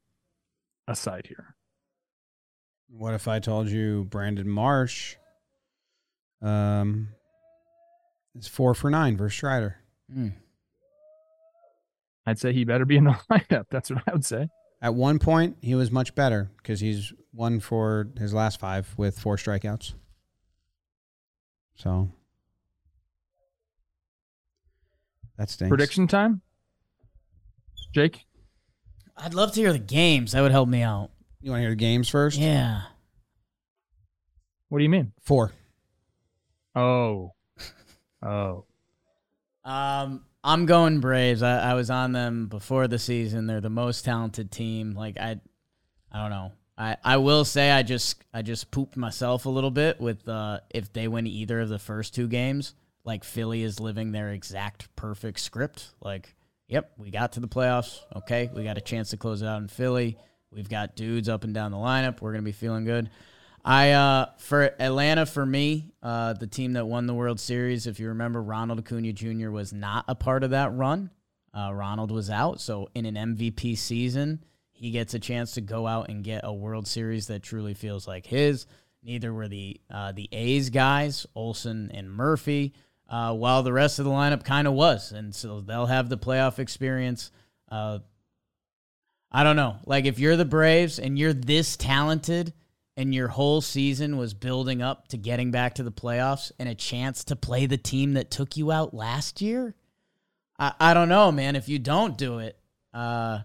[0.88, 1.56] a side here.
[2.90, 5.16] What if I told you Brandon Marsh
[6.42, 7.10] um,
[8.40, 9.78] is four for nine versus Strider?
[10.14, 10.34] Mm.
[12.26, 13.66] I'd say he better be in the lineup.
[13.70, 14.50] That's what I would say.
[14.82, 19.20] At one point, he was much better because he's one for his last five with
[19.20, 19.94] four strikeouts.
[21.76, 22.10] So
[25.38, 25.70] that stinks.
[25.70, 26.42] Prediction time.
[27.94, 28.26] Jake,
[29.18, 30.32] I'd love to hear the games.
[30.34, 31.10] That would help me out.
[31.42, 32.38] You want to hear the games first?
[32.38, 32.82] Yeah.
[34.70, 35.14] what do you mean?
[35.24, 35.52] Four.
[36.76, 37.32] Oh,
[38.24, 38.66] oh,
[39.64, 41.44] Um, I'm going Braves.
[41.44, 43.48] I, I was on them before the season.
[43.48, 44.92] They're the most talented team.
[44.92, 45.40] Like I,
[46.12, 46.54] I don't know.
[46.78, 50.62] I, I will say I just I just pooped myself a little bit with uh
[50.70, 52.74] if they win either of the first two games.
[53.04, 55.90] Like Philly is living their exact perfect script.
[56.02, 56.36] Like,
[56.68, 58.00] yep, we got to the playoffs.
[58.16, 60.18] Okay, we got a chance to close it out in Philly.
[60.52, 62.22] We've got dudes up and down the lineup.
[62.22, 63.10] We're gonna be feeling good.
[63.70, 68.00] I uh for Atlanta for me, uh the team that won the World Series, if
[68.00, 69.52] you remember Ronald Acuna Jr.
[69.52, 71.12] was not a part of that run.
[71.54, 75.86] Uh Ronald was out, so in an MVP season, he gets a chance to go
[75.86, 78.66] out and get a World Series that truly feels like his.
[79.04, 82.74] Neither were the uh the A's guys, Olson and Murphy,
[83.08, 85.12] uh while the rest of the lineup kind of was.
[85.12, 87.30] And so they'll have the playoff experience.
[87.70, 88.00] Uh
[89.32, 89.78] I don't know.
[89.86, 92.52] Like if you're the Braves and you're this talented
[93.00, 96.76] and your whole season was building up to getting back to the playoffs and a
[96.76, 99.74] chance to play the team that took you out last year,
[100.60, 101.56] I, I don't know, man.
[101.56, 102.60] If you don't do it,
[102.94, 103.40] uh,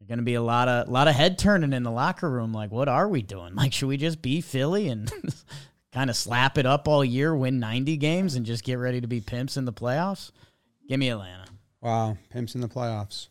[0.00, 2.54] there's gonna be a lot of lot of head turning in the locker room.
[2.54, 3.54] Like, what are we doing?
[3.54, 5.12] Like, should we just be Philly and
[5.92, 9.06] kind of slap it up all year, win 90 games, and just get ready to
[9.06, 10.30] be pimps in the playoffs?
[10.88, 11.44] Give me Atlanta.
[11.82, 13.28] Wow, pimps in the playoffs.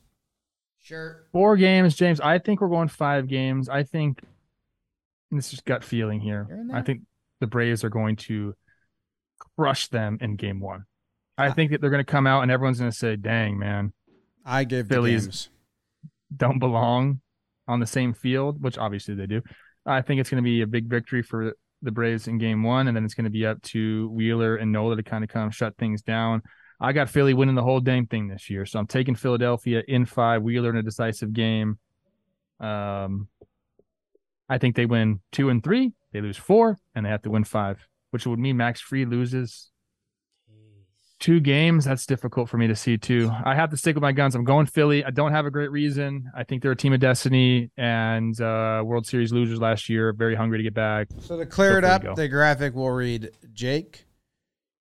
[0.83, 1.23] Sure.
[1.31, 2.19] four games, James.
[2.21, 3.69] I think we're going five games.
[3.69, 4.21] I think
[5.31, 6.47] this is gut feeling here.
[6.73, 7.01] I think
[7.39, 8.53] the Braves are going to
[9.57, 10.85] crush them in game one.
[11.37, 13.93] I think that they're going to come out and everyone's going to say, "Dang, man,
[14.45, 15.49] I gave Phillies.
[16.35, 17.21] don't belong
[17.67, 19.41] on the same field," which obviously they do.
[19.85, 22.87] I think it's going to be a big victory for the Braves in game one,
[22.87, 25.51] and then it's going to be up to Wheeler and Nola to kind of come
[25.51, 26.41] shut things down.
[26.79, 28.65] I got Philly winning the whole dang thing this year.
[28.65, 31.79] So I'm taking Philadelphia in five, Wheeler in a decisive game.
[32.59, 33.27] Um,
[34.49, 37.43] I think they win two and three, they lose four, and they have to win
[37.43, 39.71] five, which would mean Max Fried loses
[41.19, 41.85] two games.
[41.85, 43.31] That's difficult for me to see too.
[43.43, 44.35] I have to stick with my guns.
[44.35, 45.03] I'm going Philly.
[45.03, 46.29] I don't have a great reason.
[46.35, 50.35] I think they're a team of destiny and uh, World Series losers last year, very
[50.35, 51.07] hungry to get back.
[51.21, 54.05] So to clear it it, up, the graphic will read Jake,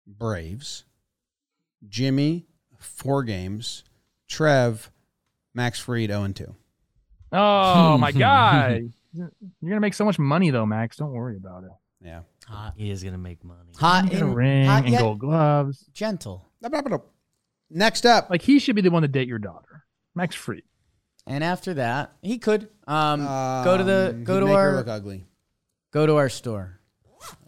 [0.06, 0.84] Braves,
[1.88, 2.46] Jimmy,
[2.78, 3.84] four games,
[4.28, 4.90] Trev,
[5.54, 6.54] Max Fried, 0 and 2.
[7.32, 8.92] Oh my god.
[9.12, 9.30] You're
[9.62, 10.96] gonna make so much money though, Max.
[10.96, 11.70] Don't worry about it.
[12.02, 12.20] Yeah.
[12.46, 13.72] Hot, He is gonna make money.
[13.76, 15.84] hot, You get a ring hot and yet gold gloves.
[15.92, 16.48] gentle.
[17.70, 19.84] Next up, Like he should be the one to date your daughter.
[20.14, 20.62] Max Fried.
[21.26, 23.24] And after that, he could um,
[23.64, 25.24] go to the um, go he'd to make her our look ugly.
[25.92, 26.80] go to our store,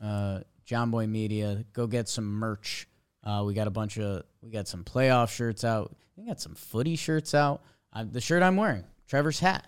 [0.01, 1.65] uh, Jomboy Media.
[1.73, 2.87] Go get some merch.
[3.25, 5.97] Uh, we got a bunch of we got some playoff shirts out.
[6.17, 7.63] We got some footy shirts out.
[7.93, 9.67] Uh, the shirt I'm wearing, Trevor's hat.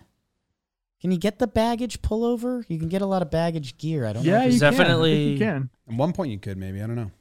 [1.05, 2.65] Can you get the baggage pullover?
[2.67, 4.07] You can get a lot of baggage gear.
[4.07, 4.31] I don't know.
[4.31, 4.71] Yeah, if you it's- can.
[4.71, 5.69] Definitely- you can.
[5.87, 6.81] At one point, you could maybe.
[6.81, 7.11] I don't know.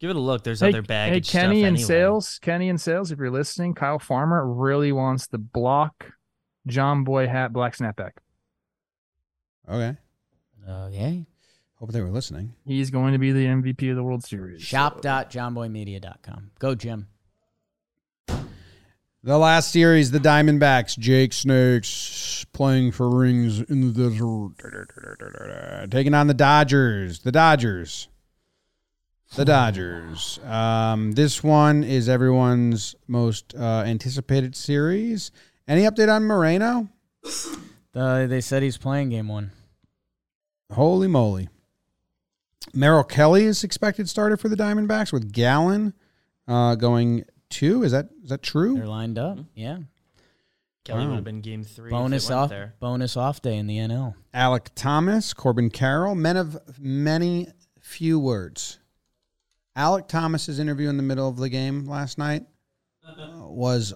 [0.00, 0.42] Give it a look.
[0.42, 1.86] There's Hey, other baggage hey, Kenny stuff and anyway.
[1.86, 3.12] sales, Kenny and sales.
[3.12, 6.12] If you're listening, Kyle Farmer really wants the block
[6.66, 8.12] Jomboy hat, black snapback.
[9.68, 9.98] Okay.
[10.66, 11.26] Okay.
[11.74, 12.54] Hope they were listening.
[12.64, 14.62] He's going to be the MVP of the World Series.
[14.62, 16.52] Shop.jomboymedia.com.
[16.58, 17.08] Go, Jim.
[19.26, 25.90] The last series, the Diamondbacks, Jake Snakes playing for rings in the desert.
[25.90, 27.18] Taking on the Dodgers.
[27.18, 28.06] The Dodgers.
[29.34, 30.38] The Dodgers.
[30.44, 35.32] Um, this one is everyone's most uh, anticipated series.
[35.66, 36.88] Any update on Moreno?
[37.96, 39.50] Uh, they said he's playing game one.
[40.70, 41.48] Holy moly.
[42.72, 45.94] Merrill Kelly is expected starter for the Diamondbacks with Gallen
[46.46, 47.82] uh, going two.
[47.82, 48.76] Is that is that true?
[48.76, 49.38] They're lined up.
[49.54, 49.78] Yeah.
[50.84, 51.08] Kelly Wow.
[51.10, 51.90] would have been game three.
[51.90, 52.74] Bonus if it went off there.
[52.78, 54.14] bonus off day in the NL.
[54.32, 57.48] Alek Thomas, Corbin Carroll, men of many
[57.80, 58.78] few words.
[59.76, 62.44] Alek Thomas's interview in the middle of the game last night
[63.06, 63.94] uh, was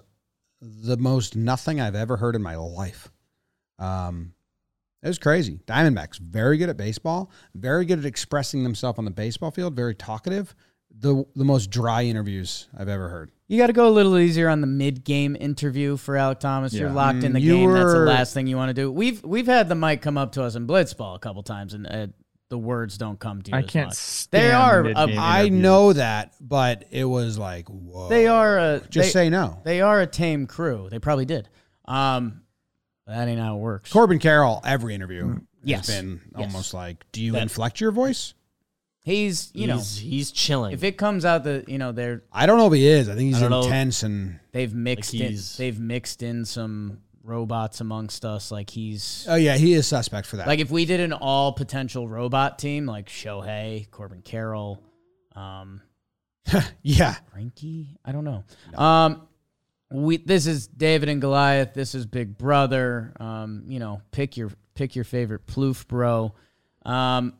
[0.61, 3.09] the most nothing I've ever heard in my life.
[3.79, 4.33] Um,
[5.01, 5.59] it was crazy.
[5.65, 9.95] Diamondbacks very good at baseball, very good at expressing themselves on the baseball field, very
[9.95, 10.53] talkative.
[10.99, 13.31] The the most dry interviews I've ever heard.
[13.47, 16.73] You got to go a little easier on the mid-game interview for Alek Thomas.
[16.73, 16.95] You're Yeah.
[16.95, 17.73] locked in the Mm, you game.
[17.73, 18.91] That's the last thing you want to do.
[18.91, 21.85] We've we've had the mic come up to us in blitzball a couple times, and
[21.87, 22.07] uh,
[22.49, 23.57] the words don't come to you.
[23.57, 23.95] I as can't much.
[23.97, 28.07] stand They are mid-game a- I know that, but it was like, whoa.
[28.09, 29.59] They are a Just they, say no.
[29.63, 30.87] they are a tame crew.
[30.91, 31.49] They probably did.
[31.85, 32.41] Um,
[33.07, 33.91] that ain't how it works.
[33.91, 35.87] Corbin Carroll, every interview Yes.
[35.87, 36.47] has been Yes.
[36.47, 38.33] almost like, do you That- inflect your voice?
[39.03, 40.73] He's you know he's, he's chilling.
[40.73, 43.09] if it comes out that you know they're I don't know if he is.
[43.09, 43.63] I think he's I don't know.
[43.63, 48.51] intense and they've mixed in he's- they've mixed in some robots amongst us.
[48.51, 50.45] Like he's oh yeah, he is suspect for that.
[50.45, 54.79] Like if we did an all potential robot team, like Shohei, Corbin Carroll,
[55.35, 55.81] um,
[56.83, 58.43] yeah, Frankie, I don't know.
[58.75, 59.27] Um,
[59.91, 61.73] we this is David and Goliath.
[61.73, 63.13] This is Big Brother.
[63.19, 66.33] Um, you know, pick your pick your favorite ploof, bro.
[66.85, 67.33] Um,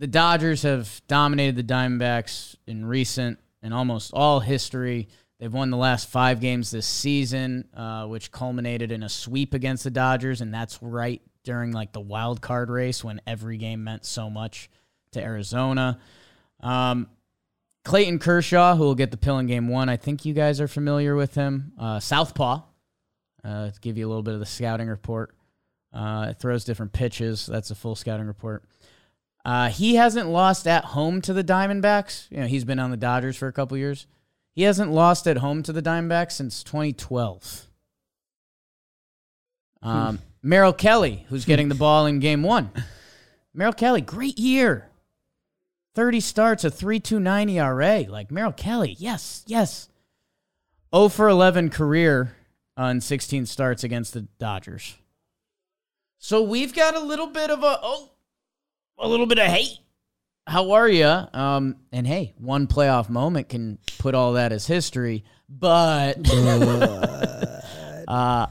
[0.00, 5.08] the Dodgers have dominated the Diamondbacks in recent and almost all history.
[5.38, 9.84] They've won the last five games this season, uh, which culminated in a sweep against
[9.84, 14.06] the Dodgers, and that's right during like the wild card race when every game meant
[14.06, 14.70] so much
[15.12, 16.00] to Arizona.
[16.60, 17.06] Um,
[17.84, 19.90] Clayton Kershaw, who will get the pill in game one.
[19.90, 21.72] I think you guys are familiar with him.
[21.78, 22.62] Uh, Southpaw,
[23.44, 25.34] uh, to give you a little bit of the scouting report.
[25.92, 27.46] Uh, it throws different pitches.
[27.46, 28.64] That's a full scouting report.
[29.44, 32.30] Uh, he hasn't lost at home to the Diamondbacks.
[32.30, 34.06] You know, he's been on the Dodgers for a couple years.
[34.52, 37.66] He hasn't lost at home to the Diamondbacks since 2012.
[39.82, 42.70] Um, Merrill Kelly, who's getting the ball in game one.
[43.54, 44.88] Merrill Kelly, great year.
[45.94, 48.10] 30 starts, a 3.29 ERA.
[48.10, 49.88] Like Merrill Kelly, yes, yes.
[50.94, 52.36] 0 for 11 career
[52.76, 54.96] on 16 starts against the Dodgers.
[56.18, 58.10] So we've got a little bit of a oh,
[59.00, 59.78] a little bit of hate.
[60.46, 61.06] How are you?
[61.06, 66.28] Um, and hey, one playoff moment can put all that as history, but
[68.08, 68.46] uh,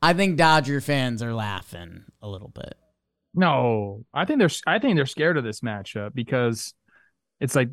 [0.00, 2.74] I think Dodger fans are laughing a little bit.
[3.34, 6.74] No, I think they're I think they're scared of this matchup because
[7.40, 7.68] it's like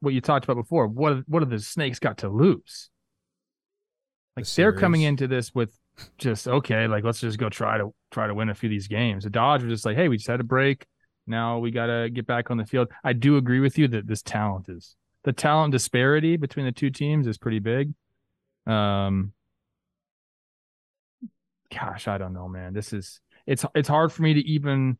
[0.00, 0.86] what you talked about before.
[0.86, 2.90] What what have the Snakes got to lose?
[4.36, 5.76] Like The they're coming into this with
[6.18, 8.88] just okay, like let's just go try to try to win a few of these
[8.88, 9.24] games.
[9.24, 10.86] The Dodgers are just like, hey, we just had a break.
[11.30, 12.88] Now we got to get back on the field.
[13.02, 16.90] I do agree with you that this talent is the talent disparity between the two
[16.90, 17.94] teams is pretty big.
[18.66, 19.32] Um,
[21.72, 22.72] gosh, I don't know, man.
[22.74, 24.98] This is it's it's hard for me to even.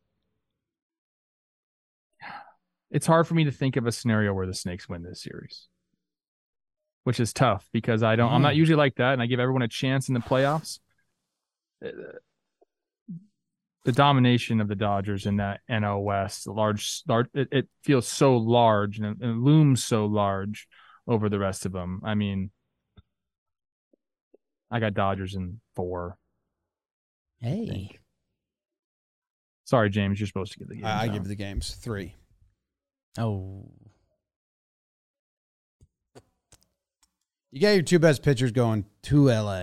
[2.89, 5.67] It's hard for me to think of a scenario where the Snakes win this series,
[7.05, 8.31] which is tough because I don't.
[8.31, 8.57] I'm not Mm.
[8.57, 10.79] usually like that, and I give everyone a chance in the playoffs.
[13.83, 18.37] The domination of the Dodgers in that NL West, large, large, it, it feels so
[18.37, 20.67] large and it, it looms so large
[21.07, 22.01] over the rest of them.
[22.03, 22.51] I mean,
[24.69, 26.17] I got Dodgers in four.
[27.39, 27.89] Hey.
[29.65, 30.85] Sorry, James, you're supposed to give the game.
[30.85, 32.15] I, I give the games three.
[33.17, 33.69] Oh.
[37.51, 39.59] You got your two best pitchers going to LA,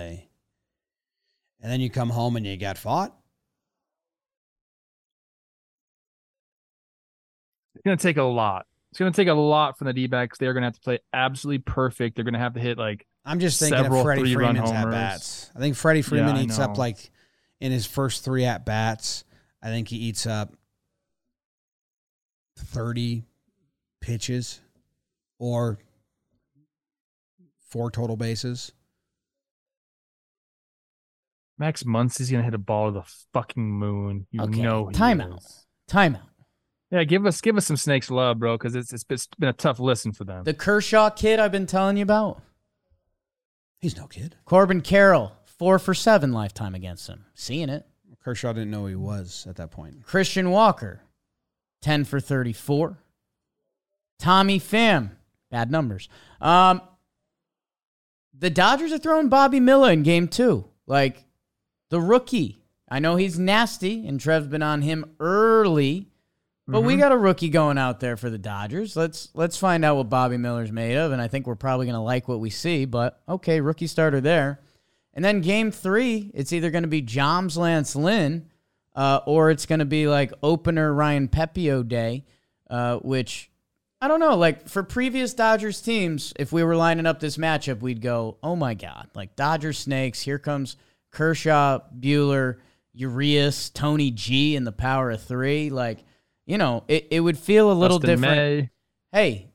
[1.59, 3.18] and then you come home and you got fought.
[7.75, 8.65] It's going to take a lot.
[8.91, 10.37] It's going to take a lot from the D backs.
[10.37, 12.15] They're going to have to play absolutely perfect.
[12.15, 15.51] They're going to have to hit like I'm just thinking of Freddie Freeman's at bats.
[15.55, 17.11] I think Freddie Freeman I eats up like
[17.59, 19.23] in his first three at bats.
[19.61, 20.53] I think he eats up
[22.57, 23.25] thirty
[24.01, 24.59] pitches
[25.37, 25.77] or
[27.69, 28.71] four total bases.
[31.57, 34.25] Max Muncy's going to hit a ball to the fucking moon.
[34.31, 35.37] You Okay, know, he timeout.
[35.39, 35.65] is.
[35.91, 36.21] Timeout.
[36.91, 39.53] Yeah, give us give us some snakes love, bro, because it's, it's it's been a
[39.53, 40.43] tough listen for them.
[40.43, 42.41] The Kershaw kid I've been telling you about.
[43.79, 44.35] He's no kid.
[44.45, 47.25] Corbin Carroll, four for seven lifetime against him.
[47.35, 47.85] Seeing it.
[48.23, 50.03] Kershaw didn't know who he was at that point.
[50.03, 51.01] Christian Walker,
[51.81, 52.97] 10 for 34.
[54.19, 55.11] Tommy Pham,
[55.49, 56.09] bad numbers.
[56.41, 56.81] Um,
[58.37, 60.65] the Dodgers are throwing Bobby Miller in game two.
[60.85, 61.25] Like
[61.89, 62.63] the rookie.
[62.89, 66.08] I know he's nasty, and Trev's been on him early,
[66.71, 68.95] but we got a rookie going out there for the Dodgers.
[68.95, 72.03] Let's let's find out what Bobby Miller's made of, and I think we're probably gonna
[72.03, 72.85] like what we see.
[72.85, 74.61] But okay, rookie starter there.
[75.13, 78.45] And then game three, it's either going to be Joms Lance Lynn
[78.95, 82.25] uh, or it's going to be like opener Ryan Pepiot Day,
[82.69, 83.49] uh, which
[84.01, 84.35] I don't know.
[84.35, 88.55] Like for previous Dodgers teams, if we were lining up this matchup, we'd go, oh
[88.55, 90.77] my God, like Dodgers Snakes, here comes
[91.11, 92.57] Kershaw, Buehler,
[92.93, 95.69] Urias, Tony G and the power of three.
[95.69, 95.99] Like,
[96.49, 98.69] you know, it, it would feel a little Dustin different May.
[99.11, 99.51] hey,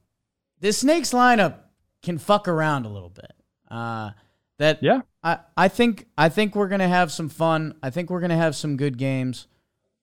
[0.60, 1.56] this Snakes lineup
[2.02, 3.32] can fuck around a little bit.
[3.68, 4.10] Uh,
[4.58, 5.00] that Yeah.
[5.20, 7.74] I, I think I think we're gonna have some fun.
[7.82, 9.48] I think we're gonna have some good games.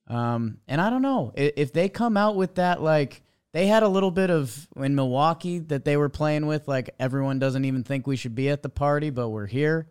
[0.08, 3.22] Um, and I don't know if, if they come out with that like
[3.54, 7.40] they had a little bit of in Milwaukee that they were playing with like everyone
[7.40, 9.88] doesn't even think we should be at the party, but we're here.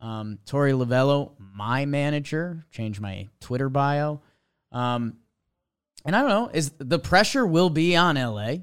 [0.00, 4.20] Um, Torey Lovullo, my manager, changed my Twitter bio.
[4.70, 5.16] Um,
[6.04, 8.56] and I don't know, is the pressure will be on LA.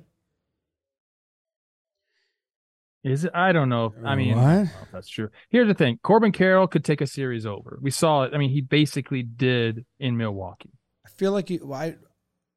[3.04, 3.32] Is it?
[3.34, 3.86] I don't know.
[3.86, 4.44] if- I mean, What?
[4.46, 5.30] I don't know if that's true.
[5.50, 7.80] Here's the thing: Corbin Carroll could take a series over.
[7.82, 8.34] We saw it.
[8.34, 10.74] I mean, he basically did in Milwaukee.
[11.06, 11.66] I feel like you.
[11.66, 11.96] well, I,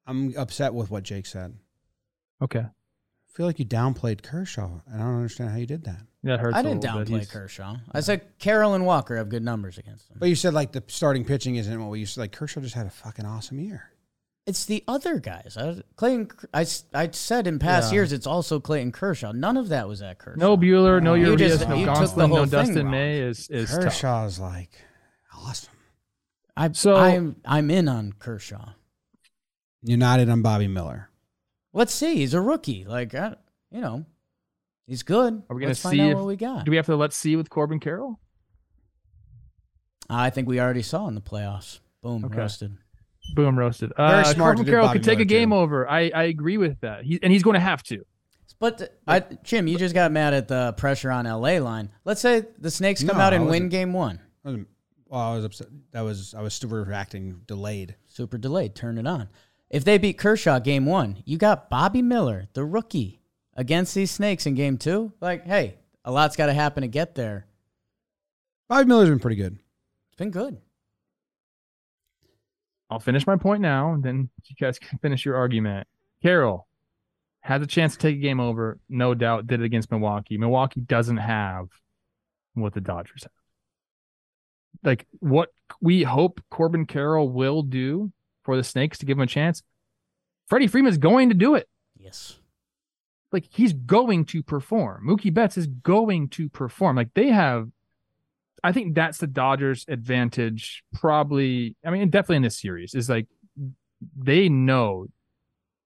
[0.05, 1.55] I'm upset with what Jake said.
[2.43, 2.71] Okay, I
[3.33, 4.81] feel like you downplayed Kershaw.
[4.89, 6.01] and I don't understand how you did that.
[6.25, 6.57] that hurts.
[6.57, 7.77] I a didn't little downplay He's- Kershaw.
[7.93, 10.17] I said Carroll and Walker have good numbers against them.
[10.19, 12.33] But you said like the starting pitching isn't what we used to like.
[12.33, 13.92] Kershaw just had a fucking awesome year.
[14.47, 15.57] It's the other guys.
[15.57, 16.31] I, Clayton.
[16.53, 17.97] I, I said in past Yeah.
[17.97, 19.31] years it's also Clayton Kershaw.
[19.33, 20.41] None of that was at Kershaw.
[20.41, 22.91] No Buehler, no You Urias, just- no you Gonsolin, no Dustin wrong.
[22.91, 23.85] May is is tough.
[23.85, 24.71] Kershaw's like
[25.33, 25.73] awesome.
[26.57, 28.71] I, So- I'm I'm in on Kershaw.
[29.83, 31.09] You're not in on Bobby Miller.
[31.73, 32.17] Let's see.
[32.17, 32.85] He's a rookie.
[32.85, 33.37] Like I,
[33.71, 34.05] you know,
[34.89, 35.43] he's good.
[35.49, 36.65] Are we gonna Let's see find out if- what we got?
[36.65, 38.19] Do we have to let's see with Corbin Carroll?
[40.11, 41.79] I think we already saw in the playoffs.
[42.03, 42.37] Boom, Okay.
[42.37, 42.77] roasted.
[43.35, 43.93] Boom, roasted.
[43.97, 45.57] Very Uh, smart to Corbin Carroll could take Miller, a game too.
[45.57, 45.89] over.
[45.89, 47.05] I, I agree with that.
[47.05, 48.05] He, and he's going to have to.
[48.59, 51.91] But I, Jim, you just got mad at the pressure on LA line.
[52.05, 54.21] Let's say the Snakes come No, out and win game one.
[54.45, 54.51] I
[55.09, 55.67] Well, I was upset.
[55.93, 57.97] That was I was still reacting delayed.
[58.07, 58.75] super delayed.
[58.75, 59.29] Turn it on.
[59.71, 63.21] If they beat Kershaw game one, you got Bobby Miller, the rookie,
[63.55, 65.13] against these Snakes in game two.
[65.21, 67.47] Like, hey, a lot's got to happen to get there.
[68.69, 69.55] Bobby Miller's been pretty good.
[70.09, 70.59] It's been good.
[72.93, 75.89] I'll finish my point now, and then you guys can finish your argument.
[76.23, 76.69] Carroll
[77.41, 79.47] has the chance to take a game over, no doubt.
[79.47, 80.37] Did it against Milwaukee.
[80.37, 81.69] Milwaukee doesn't have
[82.53, 83.33] what the Dodgers have.
[84.85, 85.49] Like what
[85.81, 88.13] we hope Corbin Carroll will do
[88.43, 89.63] for the Snakes to give him a chance.
[90.49, 91.71] Freddie Freeman's going to do it.
[91.99, 92.41] Yes.
[93.33, 95.07] Like he's going to perform.
[95.09, 96.97] Mookie Betts is going to perform.
[96.97, 97.71] Like they have.
[98.65, 100.85] I think that's the Dodgers' advantage.
[100.95, 103.27] Probably, I mean, definitely in this series is like
[104.17, 105.07] they know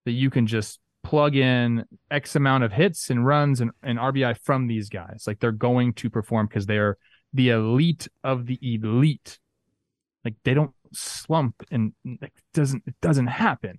[0.05, 4.39] that you can just plug in X amount of hits and runs and, and RBI
[4.43, 5.24] from these guys.
[5.27, 6.99] Like they're going to perform because they're
[7.33, 9.39] the elite of the elite.
[10.24, 13.79] Like they don't slump and it doesn't it doesn't happen.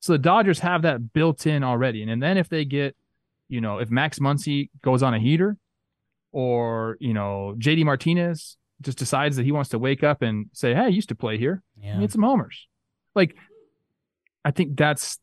[0.00, 2.02] So the Dodgers have that built in already.
[2.02, 2.96] And, and then if they get,
[3.48, 5.56] you know, if Max Muncy goes on a heater
[6.32, 10.74] or, you know, JD Martinez just decides that he wants to wake up and say,
[10.74, 11.62] Hey, I used to play here.
[11.80, 11.98] Yeah.
[11.98, 12.66] Need some homers.
[13.14, 13.36] Like
[14.44, 15.18] I think that's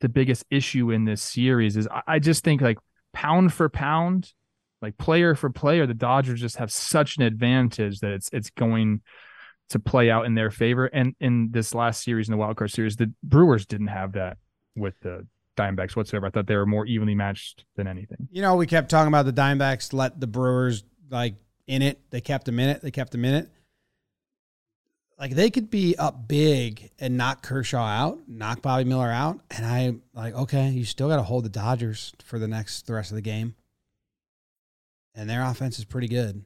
[0.00, 2.78] the biggest issue in this series is I, I just think like
[3.12, 4.32] pound for pound,
[4.80, 9.02] like player for player, the Dodgers just have such an advantage that it's it's going
[9.70, 10.86] to play out in their favor.
[10.86, 14.38] And in this last series, in the wild card series, the Brewers didn't have that
[14.76, 15.26] with the
[15.56, 16.26] Diamondbacks whatsoever.
[16.26, 18.28] I thought they were more evenly matched than anything.
[18.30, 21.34] You know, we kept talking about the D-backs let the Brewers like
[21.66, 22.00] in it.
[22.10, 22.82] They kept them in it.
[22.82, 23.48] They kept them in it.
[25.18, 29.66] Like they could be up big and knock Kershaw out, knock Bobby Miller out, and
[29.66, 33.10] I like okay, you still got to hold the Dodgers for the next the rest
[33.10, 33.54] of the game.
[35.14, 36.42] And their offense is pretty good.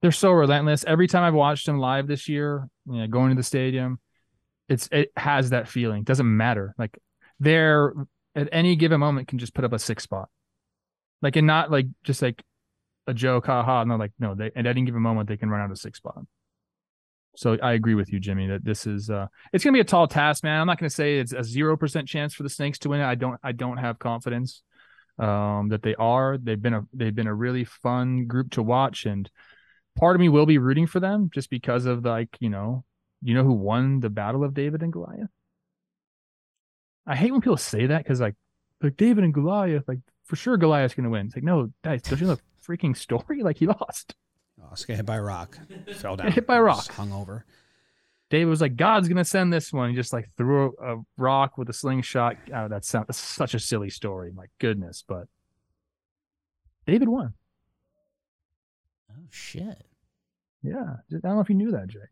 [0.00, 0.84] They're so relentless.
[0.84, 4.00] Every time I've watched them live this year, you know, going to the stadium,
[4.68, 6.02] it's it has that feeling.
[6.02, 6.74] Doesn't matter.
[6.76, 6.98] Like
[7.42, 7.92] they're
[8.34, 10.28] at any given moment can just put up a six spot.
[11.20, 12.42] Like and not like just like
[13.06, 13.84] a joke, haha.
[13.84, 16.22] No, like no, they at any given moment they can run out a six spot.
[17.34, 20.06] So I agree with you, Jimmy, that this is uh it's gonna be a tall
[20.06, 20.60] task, man.
[20.60, 23.04] I'm not gonna say it's a zero percent chance for the Snakes to win it.
[23.04, 24.62] I don't I don't have confidence
[25.18, 26.38] um that they are.
[26.38, 29.28] They've been a they've been a really fun group to watch and
[29.96, 32.84] part of me will be rooting for them just because of like, you know,
[33.22, 35.28] you know who won the battle of David and Goliath?
[37.06, 38.34] I hate when people say that because like
[38.82, 41.26] like David and Goliath, like for sure Goliath's gonna win.
[41.26, 43.42] It's like, no, guys, don't you know the freaking story?
[43.42, 44.14] Like he lost.
[44.62, 45.58] Oh, this guy hit by a rock,
[45.94, 46.90] fell down, Hit by a rock.
[46.92, 47.44] hung over.
[48.30, 49.90] David was like, God's gonna send this one.
[49.90, 52.36] He just like threw a, a rock with a slingshot.
[52.54, 54.32] Oh, that sounds that's such a silly story.
[54.32, 55.26] My goodness, but
[56.86, 57.34] David won.
[59.10, 59.84] Oh shit.
[60.62, 62.02] Yeah, I don't know if you knew that, Jake.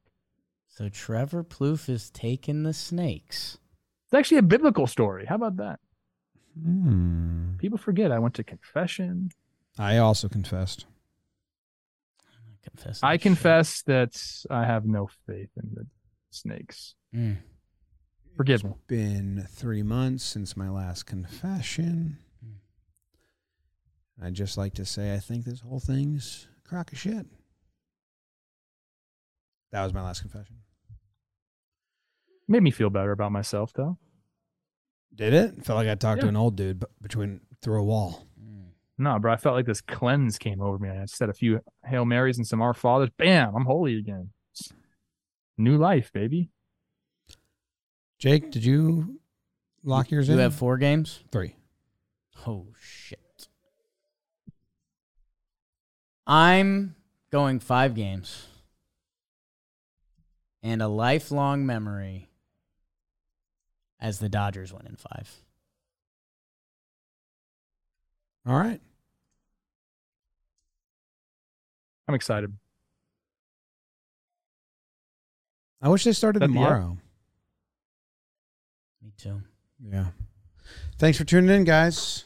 [0.68, 3.59] So Trevor Plouffe is taking the snakes.
[4.11, 5.25] It's actually a biblical story.
[5.25, 5.79] How about that?
[6.61, 7.57] Hmm.
[7.59, 9.31] People forget I went to confession.
[9.79, 10.87] I also confessed.
[12.27, 13.01] I confess.
[13.05, 13.23] I that shit.
[13.23, 15.87] confess that I have no faith in the
[16.31, 16.97] snakes.
[17.15, 17.37] Mm.
[18.37, 18.73] Forgive me.
[18.89, 22.19] Been three months since my last confession.
[24.21, 27.27] I'd just like to say I think this whole thing's a crock of shit.
[29.71, 30.57] That was my last confession.
[32.51, 33.97] Made me feel better about myself, though.
[35.15, 35.65] Did it?
[35.65, 38.27] Felt like I talked to an old dude between through a wall.
[38.43, 38.71] Mm.
[38.99, 40.89] No, bro, I felt like this cleanse came over me.
[40.91, 43.11] I said a few Hail Marys and some Our Fathers.
[43.17, 44.31] Bam, I'm holy again.
[45.59, 46.51] New life, baby.
[48.19, 49.21] Jake, did you
[49.85, 50.39] lock yours You in?
[50.39, 51.23] You have four games?
[51.31, 51.55] three.
[52.49, 53.47] Oh shit.
[56.27, 56.97] I'm
[57.31, 58.49] going five games.
[60.65, 62.30] And a lifelong memory
[64.01, 65.31] as the Dodgers went in five.
[68.47, 68.81] All right.
[72.09, 72.53] I'm excited.
[75.83, 76.99] I wish they started That'd be tomorrow.
[79.03, 79.43] Me too.
[79.83, 80.07] Yeah.
[80.99, 82.25] Thanks for tuning in, guys.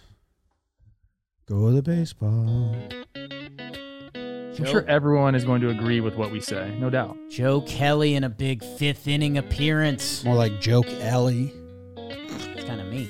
[1.47, 2.75] Go the baseball.
[3.15, 7.17] I'm sure everyone is going to agree with what we say, no doubt.
[7.29, 10.25] Joe Kelly in a big fifth inning appearance.
[10.25, 11.53] More like Joke Ellie.
[12.75, 13.09] It's kind of me.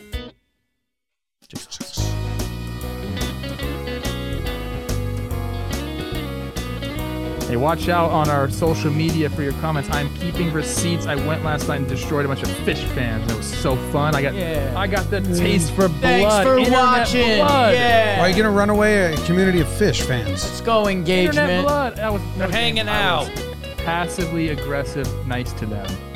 [7.46, 9.88] Hey, watch out on our social media for your comments.
[9.90, 11.06] I'm keeping receipts.
[11.06, 13.30] I went last night and destroyed a bunch of fish fans.
[13.30, 14.14] It was so fun.
[14.14, 14.72] I got Yeah.
[14.76, 16.00] I got the taste for blood.
[16.00, 17.38] Thanks for internet watching.
[17.38, 17.74] Blood.
[17.74, 18.22] Yeah.
[18.22, 20.42] Are you going to run away a community of fish fans?
[20.42, 21.66] Let's go Internet engagement.
[21.66, 21.96] blood.
[21.96, 23.30] That was, that was hanging I out.
[23.30, 26.13] was Passively aggressive, nice to them.